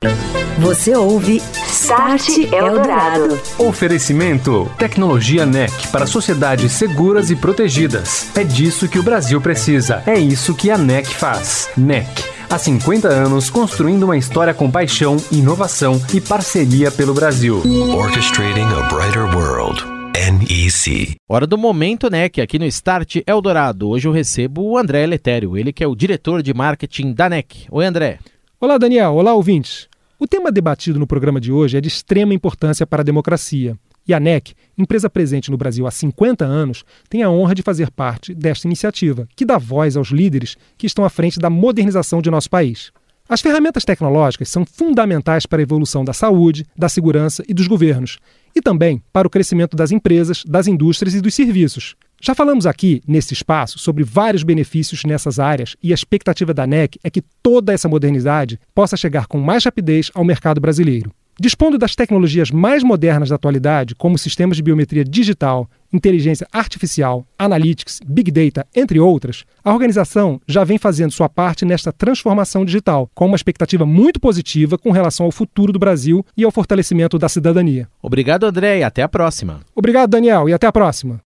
Você 0.59 0.95
ouve 0.95 1.41
Start 1.67 2.29
Eldorado. 2.51 3.39
Oferecimento: 3.57 4.69
Tecnologia 4.77 5.45
NEC 5.45 5.87
para 5.87 6.05
sociedades 6.05 6.71
seguras 6.73 7.31
e 7.31 7.35
protegidas. 7.35 8.29
É 8.35 8.43
disso 8.43 8.87
que 8.87 8.99
o 8.99 9.03
Brasil 9.03 9.41
precisa. 9.41 10.03
É 10.05 10.19
isso 10.19 10.53
que 10.53 10.69
a 10.69 10.77
NEC 10.77 11.07
faz. 11.07 11.69
NEC. 11.75 12.07
Há 12.49 12.57
50 12.57 13.07
anos 13.07 13.49
construindo 13.49 14.03
uma 14.03 14.17
história 14.17 14.53
com 14.53 14.69
paixão, 14.69 15.17
inovação 15.31 16.01
e 16.13 16.19
parceria 16.19 16.91
pelo 16.91 17.13
Brasil. 17.13 17.63
Orchestrating 17.95 18.67
a 18.77 18.93
brighter 18.93 19.23
world. 19.35 20.00
NEC. 20.21 21.15
Hora 21.27 21.47
do 21.47 21.57
momento, 21.57 22.07
né? 22.07 22.29
Que 22.29 22.41
aqui 22.41 22.59
no 22.59 22.65
Start 22.65 23.23
Eldorado. 23.25 23.89
Hoje 23.89 24.07
eu 24.07 24.11
recebo 24.11 24.61
o 24.61 24.77
André 24.77 25.03
Letério, 25.07 25.57
ele 25.57 25.73
que 25.73 25.83
é 25.83 25.87
o 25.87 25.95
diretor 25.95 26.43
de 26.43 26.53
marketing 26.53 27.11
da 27.11 27.27
NEC. 27.27 27.65
Oi, 27.71 27.83
André. 27.83 28.19
Olá, 28.59 28.77
Daniel. 28.77 29.15
Olá, 29.15 29.33
ouvintes. 29.33 29.89
O 30.19 30.27
tema 30.27 30.51
debatido 30.51 30.99
no 30.99 31.07
programa 31.07 31.41
de 31.41 31.51
hoje 31.51 31.75
é 31.75 31.81
de 31.81 31.87
extrema 31.87 32.35
importância 32.35 32.85
para 32.85 33.01
a 33.01 33.03
democracia. 33.03 33.75
E 34.07 34.13
a 34.13 34.19
NEC, 34.19 34.53
empresa 34.77 35.09
presente 35.09 35.49
no 35.49 35.57
Brasil 35.57 35.87
há 35.87 35.91
50 35.91 36.45
anos, 36.45 36.83
tem 37.09 37.23
a 37.23 37.29
honra 37.31 37.55
de 37.55 37.63
fazer 37.63 37.89
parte 37.89 38.35
desta 38.35 38.67
iniciativa, 38.67 39.27
que 39.35 39.43
dá 39.43 39.57
voz 39.57 39.97
aos 39.97 40.09
líderes 40.09 40.55
que 40.77 40.85
estão 40.85 41.03
à 41.03 41.09
frente 41.09 41.39
da 41.39 41.49
modernização 41.49 42.21
de 42.21 42.29
nosso 42.29 42.49
país. 42.49 42.91
As 43.31 43.39
ferramentas 43.39 43.85
tecnológicas 43.85 44.50
são 44.50 44.65
fundamentais 44.65 45.45
para 45.45 45.61
a 45.61 45.63
evolução 45.63 46.03
da 46.03 46.11
saúde, 46.11 46.65
da 46.77 46.89
segurança 46.89 47.41
e 47.47 47.53
dos 47.53 47.65
governos, 47.65 48.19
e 48.53 48.61
também 48.61 49.01
para 49.13 49.25
o 49.25 49.29
crescimento 49.29 49.77
das 49.77 49.89
empresas, 49.89 50.43
das 50.45 50.67
indústrias 50.67 51.15
e 51.15 51.21
dos 51.21 51.33
serviços. 51.33 51.95
Já 52.21 52.35
falamos 52.35 52.65
aqui, 52.65 53.01
nesse 53.07 53.33
espaço, 53.33 53.79
sobre 53.79 54.03
vários 54.03 54.43
benefícios 54.43 55.05
nessas 55.05 55.39
áreas 55.39 55.77
e 55.81 55.93
a 55.93 55.95
expectativa 55.95 56.53
da 56.53 56.67
NEC 56.67 57.00
é 57.05 57.09
que 57.09 57.23
toda 57.41 57.71
essa 57.71 57.88
modernidade 57.88 58.59
possa 58.75 58.97
chegar 58.97 59.27
com 59.27 59.39
mais 59.39 59.63
rapidez 59.63 60.11
ao 60.13 60.25
mercado 60.25 60.59
brasileiro. 60.59 61.09
Dispondo 61.39 61.77
das 61.77 61.95
tecnologias 61.95 62.51
mais 62.51 62.83
modernas 62.83 63.29
da 63.29 63.35
atualidade, 63.35 63.95
como 63.95 64.17
sistemas 64.17 64.57
de 64.57 64.63
biometria 64.63 65.03
digital, 65.03 65.69
inteligência 65.91 66.47
artificial, 66.51 67.25
analytics, 67.38 68.00
big 68.05 68.31
data, 68.31 68.65
entre 68.75 69.00
outras, 69.00 69.43
a 69.63 69.73
organização 69.73 70.39
já 70.47 70.63
vem 70.63 70.77
fazendo 70.77 71.11
sua 71.11 71.27
parte 71.27 71.65
nesta 71.65 71.91
transformação 71.91 72.63
digital, 72.63 73.09
com 73.13 73.25
uma 73.25 73.35
expectativa 73.35 73.85
muito 73.85 74.19
positiva 74.19 74.77
com 74.77 74.91
relação 74.91 75.25
ao 75.25 75.31
futuro 75.31 75.73
do 75.73 75.79
Brasil 75.79 76.25
e 76.38 76.43
ao 76.43 76.51
fortalecimento 76.51 77.17
da 77.17 77.27
cidadania. 77.27 77.88
Obrigado, 78.01 78.45
André, 78.45 78.79
e 78.79 78.83
até 78.83 79.01
a 79.01 79.09
próxima. 79.09 79.61
Obrigado, 79.75 80.11
Daniel, 80.11 80.47
e 80.47 80.53
até 80.53 80.67
a 80.67 80.71
próxima. 80.71 81.21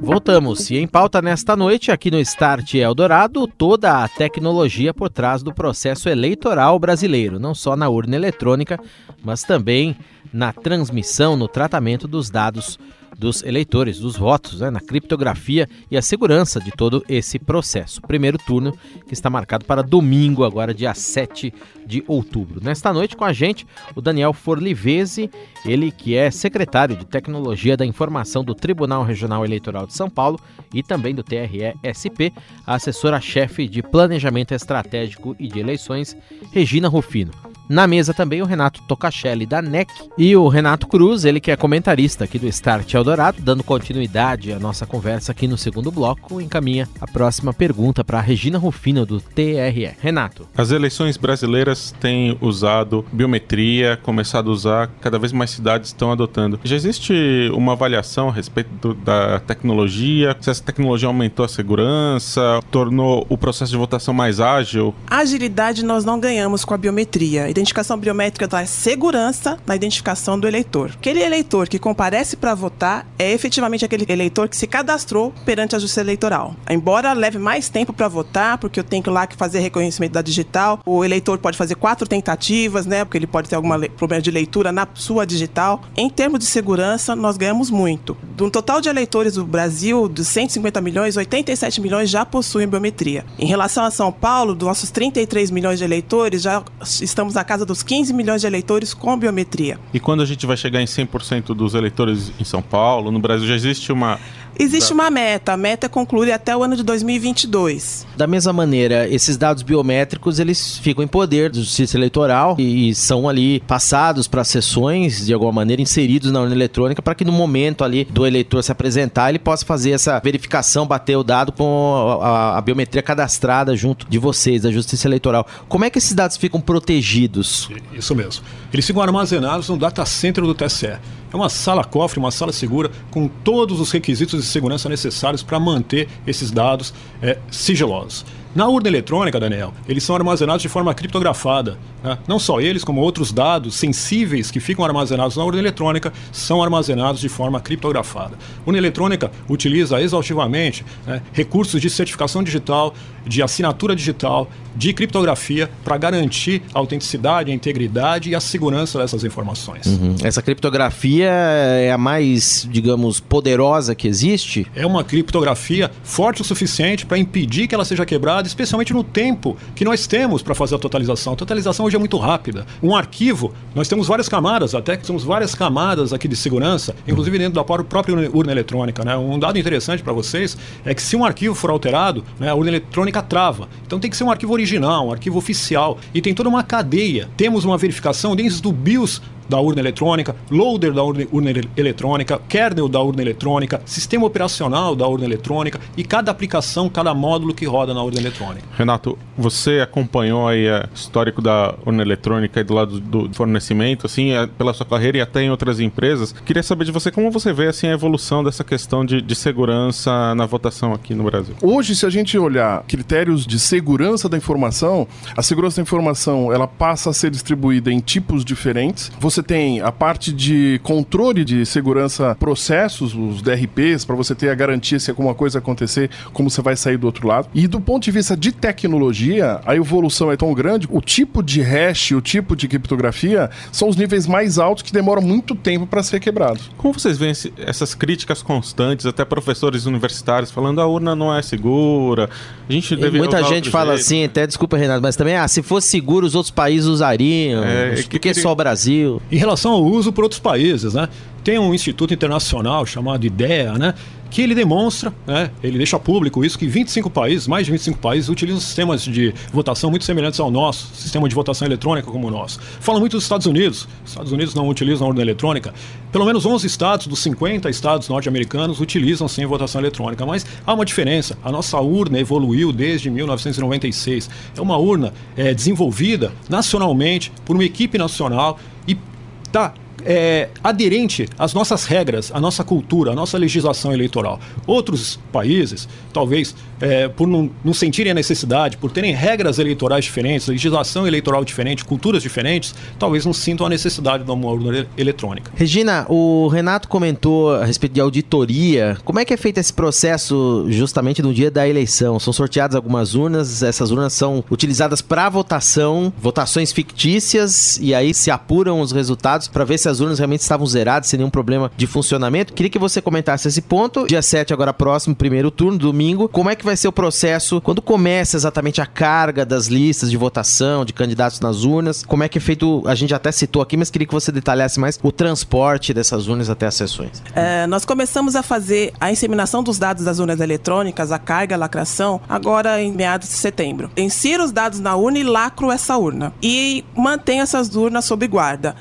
Voltamos. 0.00 0.70
E 0.70 0.76
em 0.76 0.86
pauta 0.86 1.20
nesta 1.20 1.56
noite, 1.56 1.90
aqui 1.90 2.10
no 2.10 2.18
Start 2.20 2.74
Eldorado, 2.74 3.46
toda 3.46 4.04
a 4.04 4.08
tecnologia 4.08 4.94
por 4.94 5.10
trás 5.10 5.42
do 5.42 5.52
processo 5.52 6.08
eleitoral 6.08 6.78
brasileiro, 6.78 7.38
não 7.38 7.54
só 7.54 7.76
na 7.76 7.88
urna 7.88 8.16
eletrônica, 8.16 8.78
mas 9.22 9.42
também 9.42 9.96
na 10.32 10.52
transmissão, 10.52 11.36
no 11.36 11.48
tratamento 11.48 12.06
dos 12.06 12.30
dados 12.30 12.78
dos 13.18 13.42
eleitores, 13.42 13.98
dos 13.98 14.16
votos, 14.16 14.60
né, 14.60 14.70
na 14.70 14.80
criptografia 14.80 15.68
e 15.90 15.96
a 15.96 16.02
segurança 16.02 16.60
de 16.60 16.70
todo 16.70 17.04
esse 17.08 17.38
processo. 17.38 18.00
Primeiro 18.02 18.38
turno 18.38 18.76
que 19.06 19.14
está 19.14 19.30
marcado 19.30 19.64
para 19.64 19.82
domingo, 19.82 20.44
agora 20.44 20.74
dia 20.74 20.94
7 20.94 21.52
de 21.86 22.04
outubro. 22.06 22.60
Nesta 22.62 22.92
noite 22.92 23.16
com 23.16 23.24
a 23.24 23.32
gente, 23.32 23.66
o 23.94 24.00
Daniel 24.00 24.32
Forlivese, 24.32 25.30
ele 25.64 25.90
que 25.90 26.14
é 26.14 26.30
secretário 26.30 26.96
de 26.96 27.06
Tecnologia 27.06 27.76
da 27.76 27.86
Informação 27.86 28.44
do 28.44 28.54
Tribunal 28.54 29.02
Regional 29.02 29.44
Eleitoral 29.44 29.86
de 29.86 29.94
São 29.94 30.10
Paulo 30.10 30.38
e 30.74 30.82
também 30.82 31.14
do 31.14 31.22
TRE-SP, 31.22 32.32
a 32.66 32.74
assessora-chefe 32.74 33.68
de 33.68 33.82
Planejamento 33.82 34.52
Estratégico 34.52 35.34
e 35.38 35.48
de 35.48 35.58
Eleições, 35.58 36.16
Regina 36.52 36.88
Rufino. 36.88 37.32
Na 37.68 37.86
mesa 37.86 38.14
também 38.14 38.40
o 38.42 38.44
Renato 38.46 38.80
Tocachelli 38.82 39.44
da 39.46 39.60
NEC 39.60 39.88
e 40.16 40.36
o 40.36 40.46
Renato 40.48 40.86
Cruz, 40.86 41.24
ele 41.24 41.40
que 41.40 41.50
é 41.50 41.56
comentarista 41.56 42.24
aqui 42.24 42.38
do 42.38 42.46
Start 42.46 42.94
Eldorado, 42.94 43.38
dando 43.40 43.64
continuidade 43.64 44.52
à 44.52 44.58
nossa 44.58 44.86
conversa 44.86 45.32
aqui 45.32 45.48
no 45.48 45.58
segundo 45.58 45.90
bloco, 45.90 46.40
encaminha 46.40 46.88
a 47.00 47.06
próxima 47.06 47.52
pergunta 47.52 48.04
para 48.04 48.18
a 48.18 48.20
Regina 48.20 48.56
Rufino 48.58 49.04
do 49.04 49.20
TRE. 49.20 49.90
Renato. 50.00 50.46
As 50.56 50.70
eleições 50.70 51.16
brasileiras 51.16 51.92
têm 52.00 52.38
usado 52.40 53.04
biometria, 53.12 53.98
começado 54.02 54.50
a 54.50 54.52
usar, 54.52 54.90
cada 55.00 55.18
vez 55.18 55.32
mais 55.32 55.50
cidades 55.50 55.88
estão 55.90 56.12
adotando. 56.12 56.60
Já 56.64 56.76
existe 56.76 57.50
uma 57.52 57.72
avaliação 57.72 58.28
a 58.28 58.32
respeito 58.32 58.70
do- 58.80 58.94
da 58.94 59.40
tecnologia? 59.40 60.36
Se 60.40 60.50
essa 60.50 60.62
tecnologia 60.62 61.08
aumentou 61.08 61.44
a 61.44 61.48
segurança, 61.48 62.60
tornou 62.70 63.26
o 63.28 63.36
processo 63.36 63.72
de 63.72 63.76
votação 63.78 64.14
mais 64.14 64.40
ágil? 64.40 64.94
Agilidade 65.08 65.84
nós 65.84 66.04
não 66.04 66.20
ganhamos 66.20 66.64
com 66.64 66.74
a 66.74 66.78
biometria. 66.78 67.50
A 67.56 67.58
identificação 67.58 67.96
biométrica 67.96 68.46
dá 68.46 68.66
segurança 68.66 69.56
na 69.66 69.74
identificação 69.74 70.38
do 70.38 70.46
eleitor. 70.46 70.90
Aquele 70.90 71.22
eleitor 71.22 71.66
que 71.70 71.78
comparece 71.78 72.36
para 72.36 72.54
votar 72.54 73.06
é 73.18 73.32
efetivamente 73.32 73.82
aquele 73.82 74.04
eleitor 74.06 74.46
que 74.46 74.54
se 74.54 74.66
cadastrou 74.66 75.32
perante 75.46 75.74
a 75.74 75.78
Justiça 75.78 76.02
Eleitoral. 76.02 76.54
Embora 76.68 77.14
leve 77.14 77.38
mais 77.38 77.70
tempo 77.70 77.94
para 77.94 78.08
votar, 78.08 78.58
porque 78.58 78.78
eu 78.78 78.84
tenho 78.84 79.02
que 79.02 79.08
lá 79.08 79.26
que 79.26 79.34
fazer 79.34 79.60
reconhecimento 79.60 80.12
da 80.12 80.20
digital, 80.20 80.80
o 80.84 81.02
eleitor 81.02 81.38
pode 81.38 81.56
fazer 81.56 81.76
quatro 81.76 82.06
tentativas, 82.06 82.84
né? 82.84 83.06
Porque 83.06 83.16
ele 83.16 83.26
pode 83.26 83.48
ter 83.48 83.56
algum 83.56 83.70
problema 83.96 84.20
de 84.20 84.30
leitura 84.30 84.70
na 84.70 84.86
sua 84.92 85.24
digital. 85.24 85.82
Em 85.96 86.10
termos 86.10 86.40
de 86.40 86.44
segurança, 86.44 87.16
nós 87.16 87.38
ganhamos 87.38 87.70
muito. 87.70 88.18
Do 88.36 88.50
total 88.50 88.82
de 88.82 88.90
eleitores 88.90 89.32
do 89.32 89.46
Brasil, 89.46 90.08
dos 90.08 90.28
150 90.28 90.78
milhões, 90.82 91.16
87 91.16 91.80
milhões 91.80 92.10
já 92.10 92.26
possuem 92.26 92.68
biometria. 92.68 93.24
Em 93.38 93.46
relação 93.46 93.82
a 93.82 93.90
São 93.90 94.12
Paulo, 94.12 94.54
dos 94.54 94.68
nossos 94.68 94.90
33 94.90 95.50
milhões 95.50 95.78
de 95.78 95.86
eleitores, 95.86 96.42
já 96.42 96.62
estamos 97.00 97.32
na 97.32 97.45
casa 97.46 97.64
dos 97.64 97.82
15 97.82 98.12
milhões 98.12 98.42
de 98.42 98.46
eleitores 98.46 98.92
com 98.92 99.16
biometria. 99.16 99.78
E 99.94 100.00
quando 100.00 100.22
a 100.22 100.26
gente 100.26 100.44
vai 100.44 100.56
chegar 100.56 100.82
em 100.82 100.86
100% 100.86 101.54
dos 101.54 101.74
eleitores 101.74 102.32
em 102.38 102.44
São 102.44 102.60
Paulo, 102.60 103.10
no 103.10 103.18
Brasil, 103.18 103.46
já 103.46 103.54
existe 103.54 103.92
uma 103.92 104.18
Existe 104.58 104.92
uma 104.92 105.10
meta. 105.10 105.52
A 105.52 105.56
meta 105.56 105.86
é 105.86 105.88
concluir 105.88 106.32
até 106.32 106.56
o 106.56 106.62
ano 106.62 106.76
de 106.76 106.82
2022. 106.82 108.06
Da 108.16 108.26
mesma 108.26 108.52
maneira, 108.52 109.08
esses 109.08 109.36
dados 109.36 109.62
biométricos 109.62 110.38
eles 110.38 110.78
ficam 110.78 111.04
em 111.04 111.06
poder 111.06 111.50
do 111.50 111.58
Justiça 111.58 111.96
Eleitoral 111.96 112.56
e 112.58 112.94
são 112.94 113.28
ali 113.28 113.60
passados 113.60 114.26
para 114.26 114.44
sessões, 114.44 115.26
de 115.26 115.34
alguma 115.34 115.52
maneira, 115.52 115.82
inseridos 115.82 116.32
na 116.32 116.40
urna 116.40 116.54
eletrônica 116.54 117.02
para 117.02 117.14
que 117.14 117.24
no 117.24 117.32
momento 117.32 117.84
ali 117.84 118.04
do 118.04 118.26
eleitor 118.26 118.62
se 118.62 118.72
apresentar, 118.72 119.28
ele 119.28 119.38
possa 119.38 119.64
fazer 119.64 119.90
essa 119.90 120.18
verificação, 120.20 120.86
bater 120.86 121.16
o 121.16 121.22
dado 121.22 121.52
com 121.52 122.18
a, 122.22 122.56
a 122.56 122.60
biometria 122.60 123.02
cadastrada 123.02 123.76
junto 123.76 124.06
de 124.08 124.18
vocês, 124.18 124.62
da 124.62 124.70
Justiça 124.70 125.06
Eleitoral. 125.06 125.46
Como 125.68 125.84
é 125.84 125.90
que 125.90 125.98
esses 125.98 126.14
dados 126.14 126.36
ficam 126.36 126.60
protegidos? 126.60 127.68
Isso 127.92 128.14
mesmo. 128.14 128.42
Eles 128.72 128.86
ficam 128.86 129.02
armazenados 129.02 129.68
no 129.68 129.76
data 129.76 130.04
center 130.06 130.44
do 130.44 130.54
TSE. 130.54 130.98
É 131.32 131.36
uma 131.36 131.48
sala 131.48 131.84
cofre, 131.84 132.18
uma 132.18 132.30
sala 132.30 132.52
segura, 132.52 132.90
com 133.10 133.28
todos 133.28 133.80
os 133.80 133.90
requisitos 133.90 134.40
de 134.40 134.46
segurança 134.46 134.88
necessários 134.88 135.42
para 135.42 135.58
manter 135.58 136.08
esses 136.26 136.50
dados 136.50 136.94
é, 137.22 137.38
sigilosos. 137.50 138.24
Na 138.56 138.66
urna 138.66 138.88
eletrônica, 138.88 139.38
Daniel, 139.38 139.74
eles 139.86 140.02
são 140.02 140.16
armazenados 140.16 140.62
de 140.62 140.68
forma 140.70 140.94
criptografada. 140.94 141.76
Né? 142.02 142.16
Não 142.26 142.38
só 142.38 142.58
eles, 142.58 142.82
como 142.82 143.02
outros 143.02 143.30
dados 143.30 143.74
sensíveis 143.74 144.50
que 144.50 144.60
ficam 144.60 144.82
armazenados 144.82 145.36
na 145.36 145.44
urna 145.44 145.58
eletrônica 145.58 146.10
são 146.32 146.62
armazenados 146.62 147.20
de 147.20 147.28
forma 147.28 147.60
criptografada. 147.60 148.34
A 148.34 148.66
urna 148.66 148.78
eletrônica 148.78 149.30
utiliza 149.46 150.00
exaustivamente 150.00 150.86
né, 151.06 151.20
recursos 151.34 151.82
de 151.82 151.90
certificação 151.90 152.42
digital, 152.42 152.94
de 153.26 153.42
assinatura 153.42 153.94
digital, 153.94 154.48
de 154.74 154.92
criptografia 154.94 155.70
para 155.84 155.98
garantir 155.98 156.62
a 156.72 156.78
autenticidade, 156.78 157.50
a 157.50 157.54
integridade 157.54 158.30
e 158.30 158.34
a 158.34 158.40
segurança 158.40 158.98
dessas 158.98 159.22
informações. 159.22 159.86
Uhum. 159.86 160.16
Essa 160.22 160.40
criptografia 160.40 161.28
é 161.28 161.92
a 161.92 161.98
mais, 161.98 162.66
digamos, 162.70 163.20
poderosa 163.20 163.94
que 163.94 164.08
existe? 164.08 164.66
É 164.74 164.86
uma 164.86 165.04
criptografia 165.04 165.90
forte 166.02 166.40
o 166.40 166.44
suficiente 166.44 167.04
para 167.04 167.18
impedir 167.18 167.66
que 167.66 167.74
ela 167.74 167.84
seja 167.84 168.06
quebrada 168.06 168.45
especialmente 168.46 168.92
no 168.92 169.02
tempo 169.04 169.56
que 169.74 169.84
nós 169.84 170.06
temos 170.06 170.42
para 170.42 170.54
fazer 170.54 170.74
a 170.74 170.78
totalização. 170.78 171.32
A 171.32 171.36
totalização 171.36 171.86
hoje 171.86 171.96
é 171.96 171.98
muito 171.98 172.16
rápida. 172.16 172.66
Um 172.82 172.94
arquivo, 172.94 173.52
nós 173.74 173.88
temos 173.88 174.06
várias 174.06 174.28
camadas, 174.28 174.74
até 174.74 174.96
que 174.96 175.06
temos 175.06 175.24
várias 175.24 175.54
camadas 175.54 176.12
aqui 176.12 176.28
de 176.28 176.36
segurança, 176.36 176.94
inclusive 177.06 177.38
dentro 177.38 177.54
da 177.54 177.64
própria 177.64 178.30
urna 178.30 178.52
eletrônica. 178.52 179.04
Né? 179.04 179.16
Um 179.16 179.38
dado 179.38 179.58
interessante 179.58 180.02
para 180.02 180.12
vocês 180.12 180.56
é 180.84 180.94
que 180.94 181.02
se 181.02 181.16
um 181.16 181.24
arquivo 181.24 181.54
for 181.54 181.70
alterado, 181.70 182.24
né, 182.38 182.50
a 182.50 182.54
urna 182.54 182.70
eletrônica 182.70 183.22
trava. 183.22 183.68
Então 183.86 183.98
tem 183.98 184.10
que 184.10 184.16
ser 184.16 184.24
um 184.24 184.30
arquivo 184.30 184.52
original, 184.52 185.08
um 185.08 185.12
arquivo 185.12 185.38
oficial. 185.38 185.98
E 186.14 186.20
tem 186.20 186.34
toda 186.34 186.48
uma 186.48 186.62
cadeia. 186.62 187.28
Temos 187.36 187.64
uma 187.64 187.76
verificação 187.76 188.34
desde 188.34 188.66
o 188.66 188.72
BIOS 188.72 189.20
da 189.48 189.60
urna 189.60 189.80
eletrônica, 189.80 190.34
loader 190.50 190.92
da 190.92 191.02
urna, 191.02 191.26
urna 191.32 191.50
eletrônica, 191.76 192.40
kernel 192.48 192.88
da 192.88 193.00
urna 193.00 193.22
eletrônica, 193.22 193.80
sistema 193.84 194.26
operacional 194.26 194.94
da 194.94 195.06
urna 195.06 195.24
eletrônica 195.24 195.80
e 195.96 196.04
cada 196.04 196.30
aplicação, 196.30 196.88
cada 196.88 197.14
módulo 197.14 197.54
que 197.54 197.66
roda 197.66 197.94
na 197.94 198.02
urna 198.02 198.18
eletrônica. 198.18 198.66
Renato, 198.76 199.18
você 199.36 199.80
acompanhou 199.80 200.48
aí 200.48 200.68
o 200.68 200.88
histórico 200.94 201.40
da 201.40 201.74
urna 201.84 202.02
eletrônica 202.02 202.60
e 202.60 202.64
do 202.64 202.74
lado 202.74 203.00
do 203.00 203.32
fornecimento, 203.34 204.06
assim, 204.06 204.32
é, 204.32 204.46
pela 204.46 204.72
sua 204.72 204.86
carreira 204.86 205.18
e 205.18 205.20
até 205.20 205.42
em 205.42 205.50
outras 205.50 205.80
empresas. 205.80 206.32
Queria 206.44 206.62
saber 206.62 206.84
de 206.84 206.92
você 206.92 207.10
como 207.10 207.30
você 207.30 207.52
vê 207.52 207.66
assim 207.66 207.86
a 207.88 207.92
evolução 207.92 208.42
dessa 208.42 208.64
questão 208.64 209.04
de, 209.04 209.20
de 209.20 209.34
segurança 209.34 210.34
na 210.34 210.46
votação 210.46 210.92
aqui 210.92 211.14
no 211.14 211.24
Brasil. 211.24 211.54
Hoje, 211.62 211.94
se 211.94 212.06
a 212.06 212.10
gente 212.10 212.38
olhar 212.38 212.82
critérios 212.84 213.46
de 213.46 213.58
segurança 213.58 214.28
da 214.28 214.36
informação, 214.36 215.06
a 215.36 215.42
segurança 215.42 215.76
da 215.76 215.82
informação 215.82 216.52
ela 216.52 216.66
passa 216.66 217.10
a 217.10 217.12
ser 217.12 217.30
distribuída 217.30 217.92
em 217.92 218.00
tipos 218.00 218.44
diferentes. 218.44 219.10
Você 219.20 219.35
você 219.36 219.42
tem 219.42 219.80
a 219.80 219.92
parte 219.92 220.32
de 220.32 220.80
controle 220.82 221.44
de 221.44 221.66
segurança, 221.66 222.34
processos, 222.36 223.14
os 223.14 223.42
DRPs, 223.42 224.04
para 224.04 224.16
você 224.16 224.34
ter 224.34 224.48
a 224.48 224.54
garantia 224.54 224.98
se 224.98 225.10
alguma 225.10 225.34
coisa 225.34 225.58
acontecer, 225.58 226.10
como 226.32 226.48
você 226.48 226.62
vai 226.62 226.74
sair 226.74 226.96
do 226.96 227.06
outro 227.06 227.28
lado. 227.28 227.48
E 227.54 227.66
do 227.66 227.78
ponto 227.78 228.04
de 228.04 228.10
vista 228.10 228.34
de 228.34 228.50
tecnologia, 228.50 229.60
a 229.66 229.76
evolução 229.76 230.32
é 230.32 230.36
tão 230.36 230.54
grande, 230.54 230.88
o 230.90 231.02
tipo 231.02 231.42
de 231.42 231.60
hash, 231.60 232.12
o 232.12 232.20
tipo 232.22 232.56
de 232.56 232.66
criptografia 232.66 233.50
são 233.70 233.88
os 233.88 233.96
níveis 233.96 234.26
mais 234.26 234.58
altos 234.58 234.82
que 234.82 234.92
demoram 234.92 235.20
muito 235.20 235.54
tempo 235.54 235.86
para 235.86 236.02
ser 236.02 236.18
quebrados. 236.18 236.70
Como 236.78 236.94
vocês 236.94 237.18
veem 237.18 237.34
essas 237.58 237.94
críticas 237.94 238.40
constantes, 238.40 239.04
até 239.04 239.24
professores 239.24 239.84
universitários 239.84 240.50
falando 240.50 240.80
a 240.80 240.86
urna 240.86 241.14
não 241.14 241.34
é 241.34 241.42
segura, 241.42 242.30
a 242.68 242.72
gente 242.72 242.96
deve 242.96 243.18
Muita 243.18 243.42
gente 243.44 243.70
fala 243.70 243.96
jeito. 243.96 244.00
assim, 244.00 244.24
até 244.24 244.46
desculpa, 244.46 244.76
Renato, 244.76 245.02
mas 245.02 245.14
também, 245.14 245.36
ah, 245.36 245.46
se 245.46 245.62
fosse 245.62 245.88
seguro, 245.88 246.26
os 246.26 246.34
outros 246.34 246.50
países 246.50 246.86
usariam, 246.86 247.62
é, 247.62 247.96
por 247.96 248.04
que, 248.04 248.18
que 248.18 248.34
só 248.34 248.52
o 248.52 248.56
Brasil? 248.56 249.20
Em 249.30 249.36
relação 249.36 249.72
ao 249.72 249.84
uso 249.84 250.12
por 250.12 250.24
outros 250.24 250.40
países, 250.40 250.94
né? 250.94 251.08
Tem 251.42 251.58
um 251.58 251.74
instituto 251.74 252.12
internacional 252.12 252.84
chamado 252.84 253.24
IDEA, 253.24 253.74
né? 253.74 253.94
que 254.30 254.42
ele 254.42 254.54
demonstra, 254.54 255.12
né, 255.26 255.50
ele 255.62 255.78
deixa 255.78 255.98
público 255.98 256.44
isso, 256.44 256.58
que 256.58 256.66
25 256.66 257.08
países, 257.08 257.46
mais 257.46 257.66
de 257.66 257.72
25 257.72 257.98
países, 257.98 258.28
utilizam 258.28 258.60
sistemas 258.60 259.02
de 259.02 259.32
votação 259.52 259.90
muito 259.90 260.04
semelhantes 260.04 260.40
ao 260.40 260.50
nosso, 260.50 260.94
sistema 260.94 261.28
de 261.28 261.34
votação 261.34 261.66
eletrônica 261.66 262.10
como 262.10 262.26
o 262.26 262.30
nosso. 262.30 262.60
Fala 262.80 262.98
muito 262.98 263.12
dos 263.12 263.22
Estados 263.22 263.46
Unidos. 263.46 263.88
Os 264.04 264.10
Estados 264.10 264.32
Unidos 264.32 264.54
não 264.54 264.68
utilizam 264.68 265.06
a 265.06 265.10
urna 265.10 265.22
eletrônica. 265.22 265.72
Pelo 266.12 266.24
menos 266.24 266.44
11 266.44 266.66
estados 266.66 267.06
dos 267.06 267.20
50 267.20 267.68
estados 267.70 268.08
norte-americanos 268.08 268.80
utilizam 268.80 269.28
sim 269.28 269.44
votação 269.46 269.80
eletrônica, 269.80 270.24
mas 270.26 270.44
há 270.66 270.74
uma 270.74 270.84
diferença. 270.84 271.38
A 271.42 271.50
nossa 271.50 271.78
urna 271.80 272.18
evoluiu 272.18 272.72
desde 272.72 273.10
1996. 273.10 274.28
É 274.56 274.60
uma 274.60 274.76
urna 274.76 275.12
é, 275.36 275.54
desenvolvida 275.54 276.32
nacionalmente 276.48 277.32
por 277.44 277.54
uma 277.56 277.64
equipe 277.64 277.96
nacional 277.96 278.58
e 278.86 278.96
está 279.46 279.74
é, 280.04 280.48
aderente 280.62 281.28
às 281.38 281.54
nossas 281.54 281.84
regras, 281.84 282.30
à 282.32 282.40
nossa 282.40 282.64
cultura, 282.64 283.12
à 283.12 283.14
nossa 283.14 283.38
legislação 283.38 283.92
eleitoral. 283.92 284.40
Outros 284.66 285.18
países, 285.32 285.88
talvez 286.12 286.54
é, 286.80 287.08
por 287.08 287.26
não, 287.26 287.50
não, 287.64 287.74
sentirem 287.74 288.12
a 288.12 288.14
necessidade, 288.14 288.76
por 288.76 288.90
terem 288.90 289.12
regras 289.12 289.58
eleitorais 289.58 290.04
diferentes, 290.04 290.46
legislação 290.48 291.06
eleitoral 291.06 291.44
diferente, 291.44 291.84
culturas 291.84 292.22
diferentes, 292.22 292.74
talvez 292.98 293.24
não 293.24 293.32
sintam 293.32 293.66
a 293.66 293.68
necessidade 293.68 294.24
de 294.24 294.30
uma 294.30 294.48
urna 294.48 294.86
eletrônica. 294.96 295.50
Regina, 295.54 296.06
o 296.08 296.48
Renato 296.48 296.88
comentou 296.88 297.54
a 297.54 297.64
respeito 297.64 297.92
de 297.92 298.00
auditoria. 298.00 298.96
Como 299.04 299.18
é 299.18 299.24
que 299.24 299.32
é 299.32 299.36
feito 299.36 299.58
esse 299.58 299.72
processo 299.72 300.66
justamente 300.68 301.22
no 301.22 301.32
dia 301.32 301.50
da 301.50 301.66
eleição? 301.66 302.18
São 302.18 302.32
sorteadas 302.32 302.76
algumas 302.76 303.14
urnas, 303.14 303.62
essas 303.62 303.90
urnas 303.90 304.12
são 304.12 304.44
utilizadas 304.50 305.00
para 305.00 305.28
votação, 305.28 306.12
votações 306.18 306.72
fictícias, 306.72 307.78
e 307.80 307.94
aí 307.94 308.12
se 308.12 308.30
apuram 308.30 308.80
os 308.80 308.92
resultados 308.92 309.48
para 309.48 309.64
ver 309.64 309.78
se 309.78 309.85
as 309.88 310.00
urnas 310.00 310.18
realmente 310.18 310.40
estavam 310.40 310.66
zeradas, 310.66 311.08
sem 311.08 311.18
nenhum 311.18 311.30
problema 311.30 311.70
de 311.76 311.86
funcionamento. 311.86 312.52
Queria 312.52 312.70
que 312.70 312.78
você 312.78 313.00
comentasse 313.00 313.48
esse 313.48 313.62
ponto. 313.62 314.06
Dia 314.06 314.22
7, 314.22 314.52
agora 314.52 314.72
próximo, 314.72 315.14
primeiro 315.14 315.50
turno, 315.50 315.78
domingo. 315.78 316.28
Como 316.28 316.50
é 316.50 316.56
que 316.56 316.64
vai 316.64 316.76
ser 316.76 316.88
o 316.88 316.92
processo 316.92 317.60
quando 317.60 317.80
começa 317.82 318.36
exatamente 318.36 318.80
a 318.80 318.86
carga 318.86 319.44
das 319.44 319.66
listas 319.66 320.10
de 320.10 320.16
votação, 320.16 320.84
de 320.84 320.92
candidatos 320.92 321.40
nas 321.40 321.64
urnas? 321.64 322.04
Como 322.04 322.22
é 322.22 322.28
que 322.28 322.38
é 322.38 322.40
feito? 322.40 322.82
A 322.86 322.94
gente 322.94 323.14
até 323.14 323.30
citou 323.32 323.62
aqui, 323.62 323.76
mas 323.76 323.90
queria 323.90 324.06
que 324.06 324.14
você 324.14 324.32
detalhasse 324.32 324.78
mais 324.78 324.98
o 325.02 325.12
transporte 325.12 325.92
dessas 325.92 326.28
urnas 326.28 326.50
até 326.50 326.66
as 326.66 326.74
sessões. 326.74 327.22
É, 327.34 327.66
nós 327.66 327.84
começamos 327.84 328.36
a 328.36 328.42
fazer 328.42 328.92
a 329.00 329.10
inseminação 329.10 329.62
dos 329.62 329.78
dados 329.78 330.04
das 330.04 330.18
urnas 330.18 330.40
eletrônicas, 330.40 331.12
a 331.12 331.18
carga, 331.18 331.54
a 331.54 331.58
lacração, 331.58 332.20
agora 332.28 332.80
em 332.80 332.92
meados 332.92 333.28
de 333.28 333.34
setembro. 333.34 333.90
Insiro 333.96 334.44
os 334.44 334.52
dados 334.52 334.80
na 334.80 334.96
urna 334.96 335.18
e 335.18 335.24
lacro 335.24 335.70
essa 335.70 335.96
urna. 335.96 336.32
E 336.42 336.84
mantenho 336.94 337.42
essas 337.42 337.74
urnas 337.74 338.04
sob 338.04 338.26
guarda. 338.26 338.76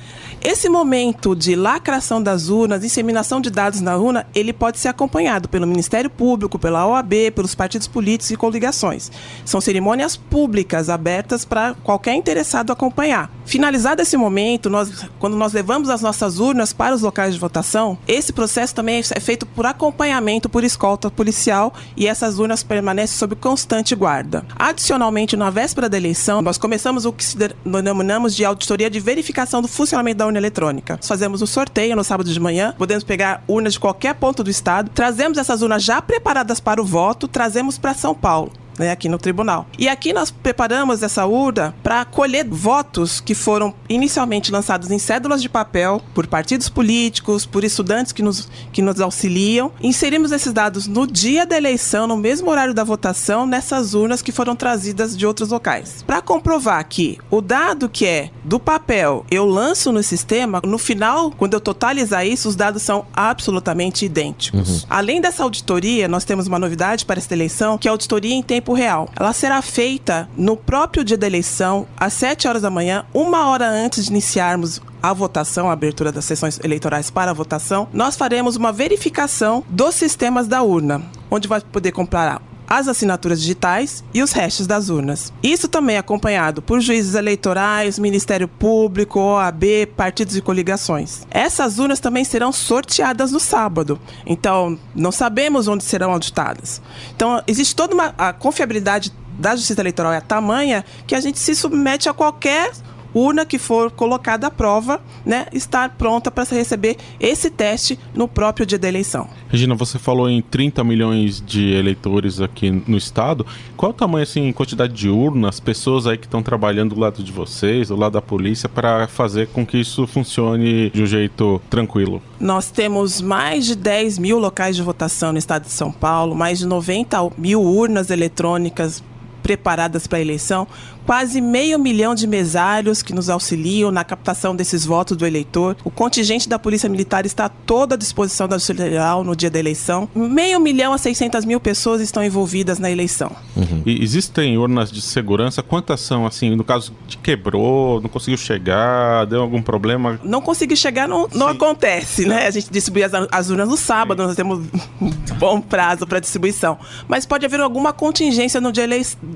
Esse 0.48 0.70
momento 0.70 1.36
de 1.36 1.56
lacração 1.56 2.22
das 2.22 2.50
urnas, 2.50 2.84
inseminação 2.84 3.42
de 3.42 3.50
dados 3.50 3.82
na 3.82 3.98
urna, 3.98 4.28
ele 4.36 4.54
pode 4.54 4.78
ser 4.78 4.90
acompanhado 4.90 5.50
pelo 5.50 5.66
Ministério 5.66 6.08
Público, 6.08 6.60
pela 6.60 6.86
OAB, 6.86 7.32
pelos 7.34 7.56
partidos 7.56 7.88
políticos 7.88 8.30
e 8.30 8.38
coligações. 8.38 9.12
São 9.44 9.60
cerimônias 9.60 10.16
públicas 10.16 10.88
abertas 10.88 11.44
para 11.44 11.74
qualquer 11.84 12.14
interessado 12.14 12.72
acompanhar. 12.72 13.32
Finalizado 13.44 14.04
esse 14.04 14.16
momento, 14.16 14.70
nós, 14.70 15.08
quando 15.18 15.36
nós 15.36 15.52
levamos 15.52 15.90
as 15.90 16.02
nossas 16.02 16.40
urnas 16.40 16.72
para 16.72 16.94
os 16.94 17.02
locais 17.02 17.34
de 17.34 17.40
votação, 17.40 17.98
esse 18.08 18.32
processo 18.32 18.76
também 18.76 19.02
é 19.16 19.20
feito 19.20 19.48
por 19.48 19.66
acompanhamento 19.66 20.48
por 20.48 20.64
escolta 20.64 21.10
policial 21.10 21.74
e 21.98 22.06
essas 22.06 22.38
urnas 22.38 22.62
permanecem 22.62 23.18
sob 23.18 23.36
constante 23.36 23.96
guarda. 23.96 24.46
Adicionalmente, 24.56 25.36
na 25.36 25.50
véspera 25.50 25.90
da 25.90 25.98
eleição, 25.98 26.44
nós 26.44 26.60
começamos 26.60 27.04
o 27.04 27.12
que 27.12 27.26
denominamos 27.66 28.36
de 28.36 28.46
auditoria 28.46 28.92
de 28.92 29.00
verificação 29.00 29.60
do 29.60 29.68
funcionamento 29.68 30.18
da 30.18 30.28
urna 30.28 30.35
urna 30.36 30.40
eletrônica. 30.40 31.00
Fazemos 31.02 31.42
o 31.42 31.48
sorteio 31.48 31.96
no 31.96 32.04
sábado 32.04 32.32
de 32.32 32.40
manhã, 32.40 32.76
podemos 32.78 33.04
pegar 33.04 33.44
urnas 33.48 33.74
de 33.74 33.80
qualquer 33.80 34.16
ponto 34.16 34.44
do 34.44 34.50
estado, 34.50 34.90
trazemos 34.94 35.38
essas 35.38 35.62
urnas 35.62 35.84
já 35.84 36.02
preparadas 36.02 36.60
para 36.60 36.82
o 36.82 36.86
voto, 36.86 37.28
trazemos 37.28 37.78
para 37.78 37.94
São 37.94 38.14
Paulo 38.14 38.52
né, 38.78 38.92
aqui 38.92 39.10
no 39.10 39.18
tribunal. 39.18 39.68
E 39.78 39.88
aqui 39.88 40.14
nós 40.14 40.32
preparamos 40.32 41.04
essa 41.04 41.26
urna 41.26 41.76
para 41.84 42.06
colher 42.06 42.48
votos 42.48 43.20
que 43.20 43.36
foram 43.36 43.74
inicialmente 43.88 44.52
lançados 44.52 44.92
em 44.92 45.00
cédulas 45.00 45.42
de 45.42 45.50
papel 45.50 46.02
por 46.14 46.28
partidos 46.28 46.70
políticos, 46.70 47.46
por 47.46 47.64
estudantes 47.64 48.12
que 48.12 48.22
nos, 48.22 48.48
que 48.72 48.82
nos 48.82 49.00
auxiliam. 49.00 49.72
Inserimos 49.82 50.32
esses 50.32 50.54
dados 50.54 50.88
no 50.88 51.08
dia 51.08 51.46
da 51.46 51.58
eleição, 51.58 52.08
no 52.08 52.18
mesmo 52.18 52.50
horário 52.50 52.74
da 52.74 52.84
votação, 52.84 53.46
nessas 53.46 53.94
urnas 53.94 54.22
que 54.22 54.32
foram 54.32 54.56
trazidas 54.56 55.18
de 55.18 55.26
outros 55.26 55.50
locais. 55.50 56.04
Para 56.06 56.22
comprovar 56.22 56.84
que 56.88 57.18
o 57.30 57.42
dado 57.42 57.90
que 57.90 58.06
é 58.06 58.30
do 58.44 58.60
papel 58.60 59.26
eu 59.30 59.46
lanço 59.46 59.92
no 59.92 60.04
sistema, 60.04 60.62
no 60.64 60.78
final, 60.78 61.32
quando 61.32 61.54
eu 61.54 61.60
totalizar 61.60 62.26
isso, 62.26 62.50
os 62.50 62.56
dados 62.56 62.82
são 62.82 63.06
absolutamente 63.14 64.06
idênticos. 64.06 64.84
Uhum. 64.84 64.88
Além 64.90 65.22
dessa 65.22 65.44
auditoria, 65.44 66.08
nós 66.08 66.24
temos 66.24 66.48
uma 66.48 66.60
novidade 66.60 67.06
para 67.06 67.20
esta 67.20 67.34
eleição, 67.34 67.78
que 67.78 67.88
é 67.88 67.90
a 67.90 67.94
auditoria 67.94 68.34
em 68.34 68.44
tempo 68.44 68.65
real. 68.74 69.10
Ela 69.16 69.34
será 69.34 69.62
feita 69.62 70.30
no 70.36 70.56
próprio 70.56 71.04
dia 71.04 71.18
da 71.18 71.28
eleição, 71.28 71.88
às 71.98 72.14
7 72.14 72.48
horas 72.48 72.62
da 72.62 72.70
manhã, 72.70 73.06
uma 73.14 73.48
hora 73.48 73.68
antes 73.68 74.06
de 74.06 74.12
iniciarmos 74.12 74.82
a 75.02 75.14
votação, 75.14 75.70
a 75.70 75.74
abertura 75.74 76.12
das 76.12 76.26
sessões 76.26 76.60
eleitorais 76.64 77.12
para 77.12 77.32
a 77.32 77.34
votação, 77.34 77.88
nós 77.94 78.16
faremos 78.16 78.56
uma 78.56 78.72
verificação 78.72 79.64
dos 79.70 79.94
sistemas 79.94 80.48
da 80.48 80.64
urna, 80.64 81.02
onde 81.30 81.48
vai 81.48 81.62
poder 81.62 81.92
comprar 81.92 82.42
as 82.68 82.88
assinaturas 82.88 83.42
digitais 83.42 84.04
e 84.14 84.22
os 84.22 84.32
restos 84.32 84.68
das 84.68 84.90
urnas. 84.90 85.32
Isso 85.44 85.68
também 85.68 85.98
acompanhado 85.98 86.62
por 86.62 86.80
juízes 86.80 87.16
eleitorais, 87.16 88.00
Ministério 88.00 88.48
Público, 88.48 89.20
OAB, 89.20 89.88
partidos 89.96 90.36
e 90.36 90.42
coligações. 90.42 91.26
Essas 91.30 91.80
urnas 91.80 92.00
também 92.00 92.24
serão 92.24 92.52
sorteadas 92.52 93.32
no 93.32 93.40
sábado, 93.40 94.00
então 94.26 94.78
não 94.96 95.12
sabemos 95.12 95.68
onde 95.68 95.84
serão 95.84 96.12
auditadas. 96.12 96.82
Então 97.16 97.42
existe 97.48 97.76
toda 97.76 97.94
uma 97.94 98.14
a 98.18 98.34
confiabilidade 98.34 99.12
da 99.38 99.56
Justiça 99.56 99.82
Eleitoral 99.82 100.14
é 100.14 100.22
tamanha 100.22 100.86
que 101.06 101.16
a 101.16 101.20
gente 101.20 101.38
se 101.40 101.54
submete 101.56 102.08
a 102.08 102.14
qualquer 102.14 102.72
urna 103.16 103.46
que 103.46 103.58
for 103.58 103.90
colocada 103.90 104.48
à 104.48 104.52
prova, 104.52 105.02
né, 105.26 105.48
estar 105.54 105.92
pronta 105.92 106.30
para 106.30 106.44
receber 106.44 106.98
esse 107.20 107.50
teste 107.50 107.98
no 108.14 108.28
próprio 108.28 108.66
dia 108.66 108.78
da 108.78 108.90
eleição. 108.90 109.30
Regina, 109.48 109.74
você 109.74 109.98
falou 109.98 110.30
em 110.30 110.42
30 110.42 110.84
milhões 110.84 111.42
de 111.42 111.74
eleitores 111.74 112.42
aqui 112.42 112.70
no 112.70 112.98
estado. 112.98 113.46
Qual 113.78 113.92
o 113.92 113.94
tamanho, 113.94 114.24
assim, 114.24 114.52
quantidade 114.52 114.94
de 114.94 115.10
urnas, 115.10 115.62
pessoas 115.62 116.06
aí 116.06 116.18
que 116.18 116.26
estão 116.26 116.44
trabalhando 116.44 116.94
do 116.94 117.00
lado 117.00 117.24
de 117.24 117.32
vocês, 117.32 117.88
do 117.88 117.96
lado 117.96 118.14
da 118.14 118.22
polícia, 118.22 118.68
para 118.68 119.08
fazer 119.08 119.48
com 119.48 119.66
que 119.66 119.78
isso 119.78 120.06
funcione 120.06 120.90
de 120.90 121.02
um 121.02 121.06
jeito 121.06 121.62
tranquilo? 121.70 122.22
Nós 122.40 122.70
temos 122.70 123.22
mais 123.22 123.66
de 123.66 123.76
10 123.76 124.20
mil 124.20 124.38
locais 124.38 124.76
de 124.76 124.82
votação 124.82 125.32
no 125.32 125.38
estado 125.38 125.64
de 125.64 125.72
São 125.72 125.92
Paulo, 125.92 126.36
mais 126.36 126.60
de 126.60 126.66
90 126.66 127.32
mil 127.38 127.62
urnas 127.62 128.10
eletrônicas 128.10 129.02
preparadas 129.46 130.08
para 130.08 130.18
a 130.18 130.22
eleição, 130.22 130.68
quase 131.06 131.40
meio 131.40 131.78
milhão 131.78 132.16
de 132.16 132.26
mesários 132.26 133.04
que 133.04 133.14
nos 133.14 133.30
auxiliam 133.30 133.92
na 133.92 134.04
captação 134.04 134.56
desses 134.56 134.86
votos 134.86 135.16
do 135.16 135.26
eleitor. 135.26 135.78
O 135.84 135.92
contingente 135.92 136.50
da 136.50 136.58
Polícia 136.58 136.90
Militar 136.90 137.26
está 137.26 137.48
todo 137.48 137.94
à 137.94 137.96
disposição 137.96 138.48
da 138.48 138.58
Justiça 138.58 138.84
Federal 138.84 139.24
no 139.24 139.36
dia 139.36 139.50
da 139.50 139.60
eleição. 139.60 140.10
Meio 140.16 140.60
milhão 140.60 140.94
a 140.94 140.98
600 140.98 141.46
mil 141.46 141.60
pessoas 141.60 142.02
estão 142.02 142.24
envolvidas 142.24 142.80
na 142.80 142.90
eleição. 142.90 143.32
Uhum. 143.56 143.84
E 143.86 144.04
existem 144.04 144.58
urnas 144.58 144.92
de 144.92 145.02
segurança? 145.02 145.62
Quantas 145.62 146.02
são, 146.02 146.26
assim, 146.26 146.56
no 146.56 146.64
caso 146.64 146.94
de 147.08 147.18
quebrou, 147.18 148.02
não 148.02 148.10
conseguiu 148.10 148.38
chegar, 148.38 149.26
deu 149.26 149.42
algum 149.42 149.62
problema? 149.62 150.20
Não 150.24 150.42
conseguir 150.42 150.76
chegar 150.76 151.08
não, 151.08 151.28
não 151.34 151.48
acontece, 151.48 152.26
né? 152.26 152.48
A 152.48 152.52
gente 152.52 152.72
distribui 152.72 153.04
as, 153.04 153.12
as 153.32 153.50
urnas 153.50 153.70
no 153.70 153.78
sábado, 153.78 154.22
Sim. 154.22 154.28
nós 154.28 154.36
temos 154.36 154.60
um 155.02 155.12
bom 155.38 155.62
prazo 155.62 156.08
para 156.08 156.20
distribuição. 156.20 156.78
Mas 157.08 157.26
pode 157.26 157.46
haver 157.46 157.60
alguma 157.60 157.94
contingência 157.94 158.60
no 158.60 158.72
dia, 158.72 158.88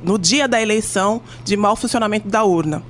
no 0.03 0.17
dia 0.17 0.47
da 0.47 0.61
eleição 0.61 1.21
de 1.43 1.58
mau 1.59 1.75
funcionamento 1.75 2.27
da 2.27 2.43
urna. 2.43 2.81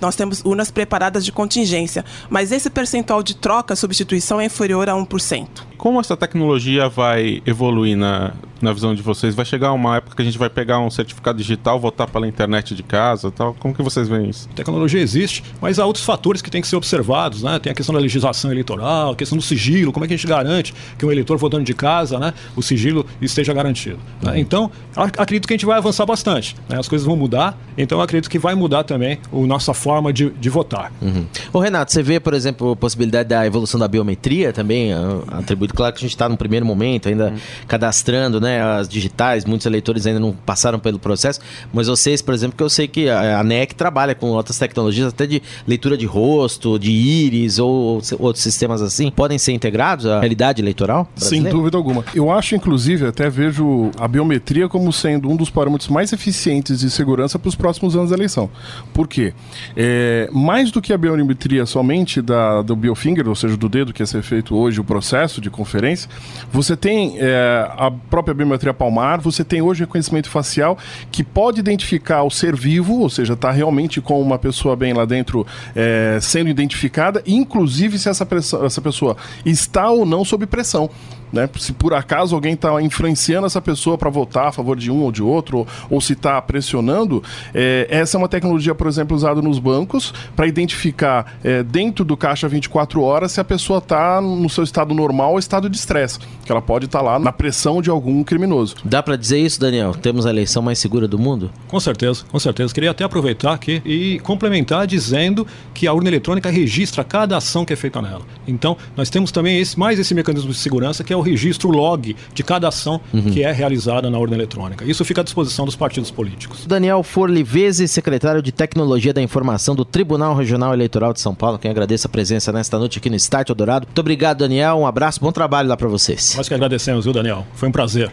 Nós 0.00 0.16
temos 0.16 0.44
urnas 0.44 0.70
preparadas 0.70 1.24
de 1.24 1.30
contingência, 1.30 2.04
mas 2.28 2.50
esse 2.50 2.68
percentual 2.68 3.22
de 3.22 3.36
troca, 3.36 3.76
substituição 3.76 4.40
é 4.40 4.46
inferior 4.46 4.88
a 4.88 4.94
1%. 4.94 5.46
Como 5.76 6.00
essa 6.00 6.16
tecnologia 6.16 6.88
vai 6.88 7.42
evoluir 7.46 7.96
na, 7.96 8.32
na 8.62 8.72
visão 8.72 8.94
de 8.94 9.02
vocês? 9.02 9.34
Vai 9.34 9.44
chegar 9.44 9.72
uma 9.72 9.96
época 9.96 10.16
que 10.16 10.22
a 10.22 10.24
gente 10.24 10.38
vai 10.38 10.48
pegar 10.48 10.78
um 10.78 10.90
certificado 10.90 11.38
digital, 11.38 11.78
votar 11.78 12.08
pela 12.08 12.26
internet 12.26 12.74
de 12.74 12.82
casa 12.82 13.30
tal? 13.30 13.54
Como 13.54 13.74
que 13.74 13.82
vocês 13.82 14.08
veem 14.08 14.30
isso? 14.30 14.48
A 14.52 14.54
tecnologia 14.54 15.00
existe, 15.00 15.42
mas 15.60 15.78
há 15.78 15.86
outros 15.86 16.04
fatores 16.04 16.40
que 16.40 16.50
têm 16.50 16.60
que 16.60 16.68
ser 16.68 16.76
observados, 16.76 17.42
né? 17.42 17.58
Tem 17.58 17.72
a 17.72 17.74
questão 17.74 17.94
da 17.94 18.00
legislação 18.00 18.50
eleitoral, 18.50 19.12
a 19.12 19.16
questão 19.16 19.36
do 19.36 19.42
sigilo, 19.42 19.92
como 19.92 20.04
é 20.04 20.08
que 20.08 20.14
a 20.14 20.16
gente 20.16 20.26
garante 20.26 20.74
que 20.98 21.04
um 21.04 21.12
eleitor 21.12 21.36
votando 21.36 21.64
de 21.64 21.74
casa, 21.74 22.18
né, 22.18 22.32
o 22.56 22.62
sigilo 22.62 23.04
esteja 23.20 23.52
garantido. 23.52 23.98
Né? 24.20 24.38
Então, 24.38 24.70
acredito 24.96 25.46
que 25.46 25.54
a 25.54 25.56
gente 25.56 25.66
vai 25.66 25.78
avançar 25.78 26.06
bastante. 26.06 26.56
Né? 26.68 26.78
As 26.78 26.88
coisas 26.88 27.06
vão 27.06 27.16
mudar, 27.16 27.58
então 27.76 28.00
acredito 28.00 28.30
que 28.30 28.38
vai 28.38 28.54
mudar 28.54 28.84
também 28.84 29.18
a 29.32 29.36
nossa 29.46 29.74
forma 29.74 30.12
de, 30.12 30.30
de 30.30 30.48
votar. 30.48 30.92
Uhum. 31.00 31.26
Ô 31.52 31.58
Renato, 31.58 31.92
você 31.92 32.02
vê, 32.02 32.20
por 32.20 32.34
exemplo, 32.34 32.72
a 32.72 32.76
possibilidade 32.76 33.28
da 33.28 33.46
evolução 33.46 33.78
da 33.78 33.88
biometria 33.88 34.52
também, 34.52 34.92
atribuído, 35.28 35.74
claro 35.74 35.92
que 35.92 35.98
a 35.98 36.02
gente 36.02 36.10
está 36.10 36.28
no 36.28 36.36
primeiro 36.36 36.64
momento, 36.64 37.08
ainda 37.08 37.28
uhum. 37.28 37.38
cadastrando, 37.66 38.40
né? 38.40 38.51
Né, 38.52 38.62
as 38.62 38.88
digitais, 38.88 39.44
muitos 39.44 39.66
eleitores 39.66 40.06
ainda 40.06 40.20
não 40.20 40.32
passaram 40.32 40.78
pelo 40.78 40.98
processo, 40.98 41.40
mas 41.72 41.86
vocês, 41.86 42.20
por 42.20 42.34
exemplo, 42.34 42.56
que 42.56 42.62
eu 42.62 42.70
sei 42.70 42.86
que 42.86 43.08
a 43.08 43.42
NEC 43.42 43.74
trabalha 43.74 44.14
com 44.14 44.30
outras 44.30 44.58
tecnologias, 44.58 45.08
até 45.08 45.26
de 45.26 45.42
leitura 45.66 45.96
de 45.96 46.06
rosto, 46.06 46.78
de 46.78 46.90
íris 46.90 47.58
ou 47.58 48.00
outros 48.18 48.42
sistemas 48.42 48.82
assim, 48.82 49.10
podem 49.10 49.38
ser 49.38 49.52
integrados 49.52 50.06
à 50.06 50.20
realidade 50.20 50.60
eleitoral? 50.60 51.08
Brasileira? 51.16 51.44
Sem 51.44 51.56
dúvida 51.58 51.76
alguma. 51.76 52.04
Eu 52.14 52.30
acho, 52.30 52.54
inclusive, 52.54 53.06
até 53.06 53.30
vejo 53.30 53.90
a 53.98 54.06
biometria 54.06 54.68
como 54.68 54.92
sendo 54.92 55.30
um 55.30 55.36
dos 55.36 55.50
parâmetros 55.50 55.88
mais 55.88 56.12
eficientes 56.12 56.80
de 56.80 56.90
segurança 56.90 57.38
para 57.38 57.48
os 57.48 57.54
próximos 57.54 57.96
anos 57.96 58.10
da 58.10 58.16
eleição. 58.16 58.50
Por 58.92 59.08
quê? 59.08 59.32
É, 59.76 60.28
mais 60.32 60.70
do 60.70 60.80
que 60.80 60.92
a 60.92 60.98
biometria 60.98 61.64
somente 61.66 62.20
da, 62.20 62.62
do 62.62 62.76
biofinger, 62.76 63.28
ou 63.28 63.34
seja, 63.34 63.56
do 63.56 63.68
dedo 63.68 63.92
que 63.92 64.02
é 64.02 64.06
ser 64.06 64.22
feito 64.22 64.54
hoje, 64.54 64.80
o 64.80 64.84
processo 64.84 65.40
de 65.40 65.50
conferência, 65.50 66.08
você 66.50 66.76
tem 66.76 67.16
é, 67.18 67.66
a 67.76 67.90
própria 67.90 68.34
biometria 68.44 68.74
palmar, 68.74 69.20
você 69.20 69.44
tem 69.44 69.62
hoje 69.62 69.80
reconhecimento 69.84 70.28
facial 70.28 70.78
que 71.10 71.22
pode 71.22 71.60
identificar 71.60 72.22
o 72.22 72.30
ser 72.30 72.54
vivo, 72.54 73.00
ou 73.00 73.08
seja, 73.08 73.34
está 73.34 73.50
realmente 73.50 74.00
com 74.00 74.20
uma 74.20 74.38
pessoa 74.38 74.76
bem 74.76 74.92
lá 74.92 75.04
dentro 75.04 75.46
é, 75.74 76.18
sendo 76.20 76.48
identificada, 76.48 77.22
inclusive 77.26 77.98
se 77.98 78.08
essa, 78.08 78.26
pressão, 78.26 78.64
essa 78.64 78.80
pessoa 78.80 79.16
está 79.44 79.90
ou 79.90 80.04
não 80.04 80.24
sob 80.24 80.46
pressão. 80.46 80.90
Né? 81.32 81.48
Se 81.58 81.72
por 81.72 81.94
acaso 81.94 82.34
alguém 82.34 82.54
está 82.54 82.80
influenciando 82.82 83.46
essa 83.46 83.60
pessoa 83.60 83.96
para 83.96 84.10
votar 84.10 84.48
a 84.48 84.52
favor 84.52 84.76
de 84.76 84.90
um 84.90 85.02
ou 85.02 85.10
de 85.10 85.22
outro, 85.22 85.58
ou, 85.58 85.66
ou 85.90 86.00
se 86.00 86.12
está 86.12 86.40
pressionando, 86.42 87.22
é, 87.54 87.86
essa 87.88 88.16
é 88.16 88.18
uma 88.18 88.28
tecnologia, 88.28 88.74
por 88.74 88.86
exemplo, 88.86 89.16
usada 89.16 89.40
nos 89.40 89.58
bancos 89.58 90.12
para 90.36 90.46
identificar 90.46 91.38
é, 91.42 91.62
dentro 91.62 92.04
do 92.04 92.16
caixa 92.16 92.46
24 92.48 93.02
horas 93.02 93.32
se 93.32 93.40
a 93.40 93.44
pessoa 93.44 93.78
está 93.78 94.20
no 94.20 94.48
seu 94.50 94.64
estado 94.64 94.94
normal 94.94 95.32
ou 95.32 95.38
estado 95.38 95.70
de 95.70 95.76
estresse, 95.76 96.18
que 96.44 96.52
ela 96.52 96.60
pode 96.60 96.86
estar 96.86 96.98
tá 96.98 97.04
lá 97.04 97.18
na 97.18 97.32
pressão 97.32 97.80
de 97.80 97.88
algum 97.88 98.22
criminoso. 98.22 98.76
Dá 98.84 99.02
para 99.02 99.16
dizer 99.16 99.38
isso, 99.38 99.58
Daniel? 99.58 99.94
Temos 99.94 100.26
a 100.26 100.30
eleição 100.30 100.62
mais 100.62 100.78
segura 100.78 101.08
do 101.08 101.18
mundo? 101.18 101.50
Com 101.68 101.80
certeza, 101.80 102.24
com 102.30 102.38
certeza. 102.38 102.74
Queria 102.74 102.90
até 102.90 103.04
aproveitar 103.04 103.52
aqui 103.52 103.80
e 103.84 104.18
complementar 104.20 104.86
dizendo 104.86 105.46
que 105.72 105.86
a 105.86 105.92
urna 105.92 106.08
eletrônica 106.08 106.50
registra 106.50 107.02
cada 107.02 107.36
ação 107.36 107.64
que 107.64 107.72
é 107.72 107.76
feita 107.76 108.02
nela. 108.02 108.22
Então, 108.46 108.76
nós 108.96 109.08
temos 109.08 109.32
também 109.32 109.58
esse, 109.58 109.78
mais 109.78 109.98
esse 109.98 110.14
mecanismo 110.14 110.50
de 110.50 110.58
segurança 110.58 111.02
que 111.02 111.12
é 111.12 111.16
o 111.16 111.21
registro 111.22 111.70
log 111.70 112.14
de 112.34 112.42
cada 112.42 112.68
ação 112.68 113.00
uhum. 113.12 113.30
que 113.30 113.42
é 113.42 113.50
realizada 113.52 114.10
na 114.10 114.18
urna 114.18 114.36
eletrônica. 114.36 114.84
Isso 114.84 115.04
fica 115.04 115.20
à 115.20 115.24
disposição 115.24 115.64
dos 115.64 115.76
partidos 115.76 116.10
políticos. 116.10 116.66
Daniel 116.66 117.02
Forlivese, 117.02 117.88
secretário 117.88 118.42
de 118.42 118.52
Tecnologia 118.52 119.12
da 119.12 119.22
Informação 119.22 119.74
do 119.74 119.84
Tribunal 119.84 120.34
Regional 120.34 120.72
Eleitoral 120.72 121.12
de 121.12 121.20
São 121.20 121.34
Paulo, 121.34 121.58
quem 121.58 121.70
agradece 121.70 122.06
a 122.06 122.10
presença 122.10 122.52
nesta 122.52 122.78
noite 122.78 122.98
aqui 122.98 123.08
no 123.08 123.16
Estádio 123.16 123.54
Dourado. 123.54 123.86
Muito 123.86 123.98
obrigado, 123.98 124.38
Daniel. 124.38 124.78
Um 124.78 124.86
abraço, 124.86 125.20
bom 125.20 125.32
trabalho 125.32 125.68
lá 125.68 125.76
para 125.76 125.88
vocês. 125.88 126.34
Nós 126.36 126.48
que 126.48 126.54
agradecemos, 126.54 127.04
viu, 127.04 127.12
Daniel? 127.14 127.46
Foi 127.54 127.68
um 127.68 127.72
prazer. 127.72 128.12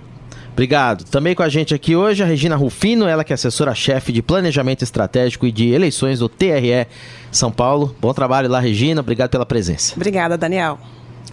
Obrigado. 0.52 1.06
Também 1.06 1.34
com 1.34 1.42
a 1.42 1.48
gente 1.48 1.74
aqui 1.74 1.96
hoje 1.96 2.22
a 2.22 2.26
Regina 2.26 2.56
Rufino, 2.56 3.08
ela 3.08 3.24
que 3.24 3.32
é 3.32 3.36
assessora-chefe 3.36 4.12
de 4.12 4.22
Planejamento 4.22 4.84
Estratégico 4.84 5.46
e 5.46 5.52
de 5.52 5.70
Eleições 5.70 6.20
do 6.20 6.28
TRE 6.28 6.86
São 7.32 7.50
Paulo. 7.50 7.96
Bom 8.02 8.14
trabalho 8.14 8.50
lá, 8.50 8.60
Regina. 8.60 9.00
Obrigado 9.00 9.30
pela 9.30 9.46
presença. 9.46 9.94
Obrigada, 9.96 10.38
Daniel 10.38 10.78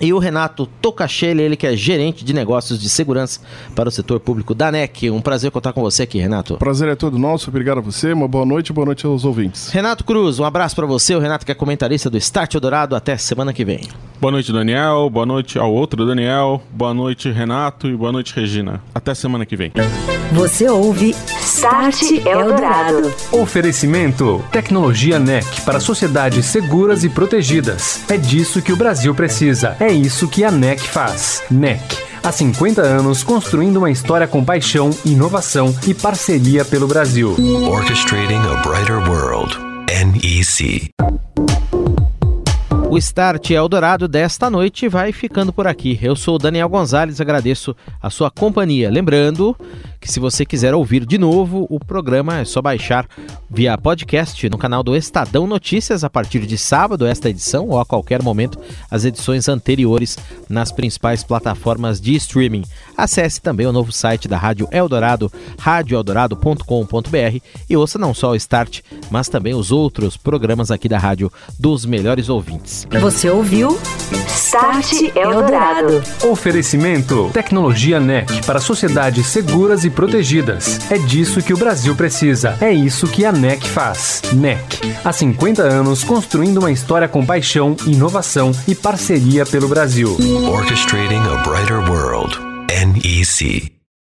e 0.00 0.12
o 0.12 0.18
Renato 0.18 0.66
Tocachelli, 0.80 1.42
ele 1.42 1.56
que 1.56 1.66
é 1.66 1.76
gerente 1.76 2.24
de 2.24 2.32
negócios 2.32 2.80
de 2.80 2.88
segurança 2.88 3.40
para 3.74 3.88
o 3.88 3.92
setor 3.92 4.20
público 4.20 4.54
da 4.54 4.70
NEC. 4.70 5.10
Um 5.10 5.20
prazer 5.20 5.50
contar 5.50 5.72
com 5.72 5.80
você 5.80 6.02
aqui, 6.02 6.18
Renato. 6.18 6.56
Prazer 6.56 6.88
é 6.88 6.94
todo 6.94 7.18
nosso, 7.18 7.50
obrigado 7.50 7.78
a 7.78 7.80
você, 7.80 8.12
uma 8.12 8.28
boa 8.28 8.44
noite 8.44 8.68
e 8.70 8.72
boa 8.72 8.86
noite 8.86 9.06
aos 9.06 9.24
ouvintes. 9.24 9.68
Renato 9.68 10.04
Cruz, 10.04 10.38
um 10.38 10.44
abraço 10.44 10.76
para 10.76 10.86
você, 10.86 11.14
o 11.14 11.18
Renato 11.18 11.44
que 11.44 11.52
é 11.52 11.54
comentarista 11.54 12.10
do 12.10 12.18
Start 12.18 12.54
Eldorado, 12.54 12.94
até 12.94 13.16
semana 13.16 13.52
que 13.52 13.64
vem. 13.64 13.80
Boa 14.20 14.32
noite, 14.32 14.52
Daniel, 14.52 15.10
boa 15.10 15.26
noite 15.26 15.58
ao 15.58 15.72
outro 15.72 16.06
Daniel, 16.06 16.62
boa 16.70 16.94
noite, 16.94 17.30
Renato 17.30 17.86
e 17.86 17.96
boa 17.96 18.10
noite, 18.10 18.34
Regina. 18.34 18.82
Até 18.94 19.14
semana 19.14 19.44
que 19.44 19.56
vem. 19.56 19.72
Você 20.32 20.68
ouve 20.68 21.14
Start 21.40 22.02
Eldorado. 22.24 23.12
Oferecimento, 23.30 24.42
tecnologia 24.50 25.18
NEC 25.18 25.62
para 25.62 25.80
sociedades 25.80 26.46
seguras 26.46 27.04
e 27.04 27.08
protegidas. 27.08 28.02
É 28.10 28.16
disso 28.16 28.62
que 28.62 28.72
o 28.72 28.76
Brasil 28.76 29.14
precisa. 29.14 29.76
É 29.78 29.92
isso 29.92 30.28
que 30.28 30.44
a 30.44 30.50
NEC 30.50 30.80
faz. 30.80 31.42
NEC 31.50 32.06
Há 32.26 32.32
50 32.32 32.82
anos 32.82 33.22
construindo 33.22 33.76
uma 33.76 33.88
história 33.88 34.26
com 34.26 34.44
paixão, 34.44 34.90
inovação 35.04 35.72
e 35.86 35.94
parceria 35.94 36.64
pelo 36.64 36.88
Brasil. 36.88 37.36
Orchestrating 37.70 38.34
a 38.34 38.62
brighter 38.62 38.98
world. 39.08 39.56
NEC. 39.88 40.90
O 42.88 42.96
Start 42.98 43.50
Eldorado 43.50 44.06
desta 44.06 44.48
noite 44.48 44.88
vai 44.88 45.12
ficando 45.12 45.52
por 45.52 45.66
aqui. 45.66 45.98
Eu 46.00 46.14
sou 46.14 46.36
o 46.36 46.38
Daniel 46.38 46.68
Gonzalez, 46.68 47.20
agradeço 47.20 47.74
a 48.00 48.08
sua 48.10 48.30
companhia. 48.30 48.88
Lembrando 48.88 49.56
que 50.06 50.12
se 50.12 50.20
você 50.20 50.46
quiser 50.46 50.72
ouvir 50.72 51.04
de 51.04 51.18
novo 51.18 51.66
o 51.68 51.80
programa, 51.80 52.38
é 52.38 52.44
só 52.44 52.62
baixar 52.62 53.08
via 53.50 53.76
podcast 53.76 54.48
no 54.48 54.56
canal 54.56 54.80
do 54.80 54.94
Estadão 54.94 55.48
Notícias 55.48 56.04
a 56.04 56.10
partir 56.10 56.46
de 56.46 56.56
sábado, 56.56 57.04
esta 57.04 57.28
edição, 57.28 57.68
ou 57.68 57.80
a 57.80 57.84
qualquer 57.84 58.22
momento, 58.22 58.56
as 58.88 59.04
edições 59.04 59.48
anteriores 59.48 60.16
nas 60.48 60.70
principais 60.70 61.24
plataformas 61.24 62.00
de 62.00 62.14
streaming. 62.14 62.62
Acesse 62.96 63.40
também 63.40 63.66
o 63.66 63.72
novo 63.72 63.90
site 63.90 64.28
da 64.28 64.38
Rádio 64.38 64.68
Eldorado, 64.70 65.30
radioeldorado.com.br 65.58 67.40
e 67.68 67.76
ouça 67.76 67.98
não 67.98 68.14
só 68.14 68.30
o 68.30 68.36
Start, 68.36 68.82
mas 69.10 69.28
também 69.28 69.54
os 69.54 69.72
outros 69.72 70.16
programas 70.16 70.70
aqui 70.70 70.88
da 70.88 70.98
rádio 70.98 71.32
dos 71.58 71.84
melhores 71.84 72.28
ouvintes. 72.28 72.86
Você 73.00 73.28
ouviu 73.28 73.76
Start 74.28 75.16
Eldorado. 75.16 76.02
Oferecimento: 76.30 77.30
Tecnologia 77.32 77.98
NEC 77.98 78.44
para 78.46 78.60
sociedades 78.60 79.26
seguras 79.26 79.84
e 79.84 79.90
protegidas. 79.96 80.78
É 80.90 80.98
disso 80.98 81.42
que 81.42 81.52
o 81.52 81.56
Brasil 81.56 81.96
precisa. 81.96 82.56
É 82.60 82.72
isso 82.72 83.08
que 83.08 83.24
a 83.24 83.32
NEC 83.32 83.66
faz. 83.66 84.22
NEC. 84.32 84.94
Há 85.04 85.12
50 85.12 85.62
anos 85.62 86.04
construindo 86.04 86.58
uma 86.58 86.70
história 86.70 87.08
com 87.08 87.26
paixão, 87.26 87.74
inovação 87.86 88.52
e 88.68 88.74
parceria 88.74 89.44
pelo 89.44 89.66
Brasil. 89.66 90.16
Orchestrating 90.48 91.22
a 91.32 91.42
brighter 91.42 91.90
world. 91.90 92.38
NEC. 92.68 93.75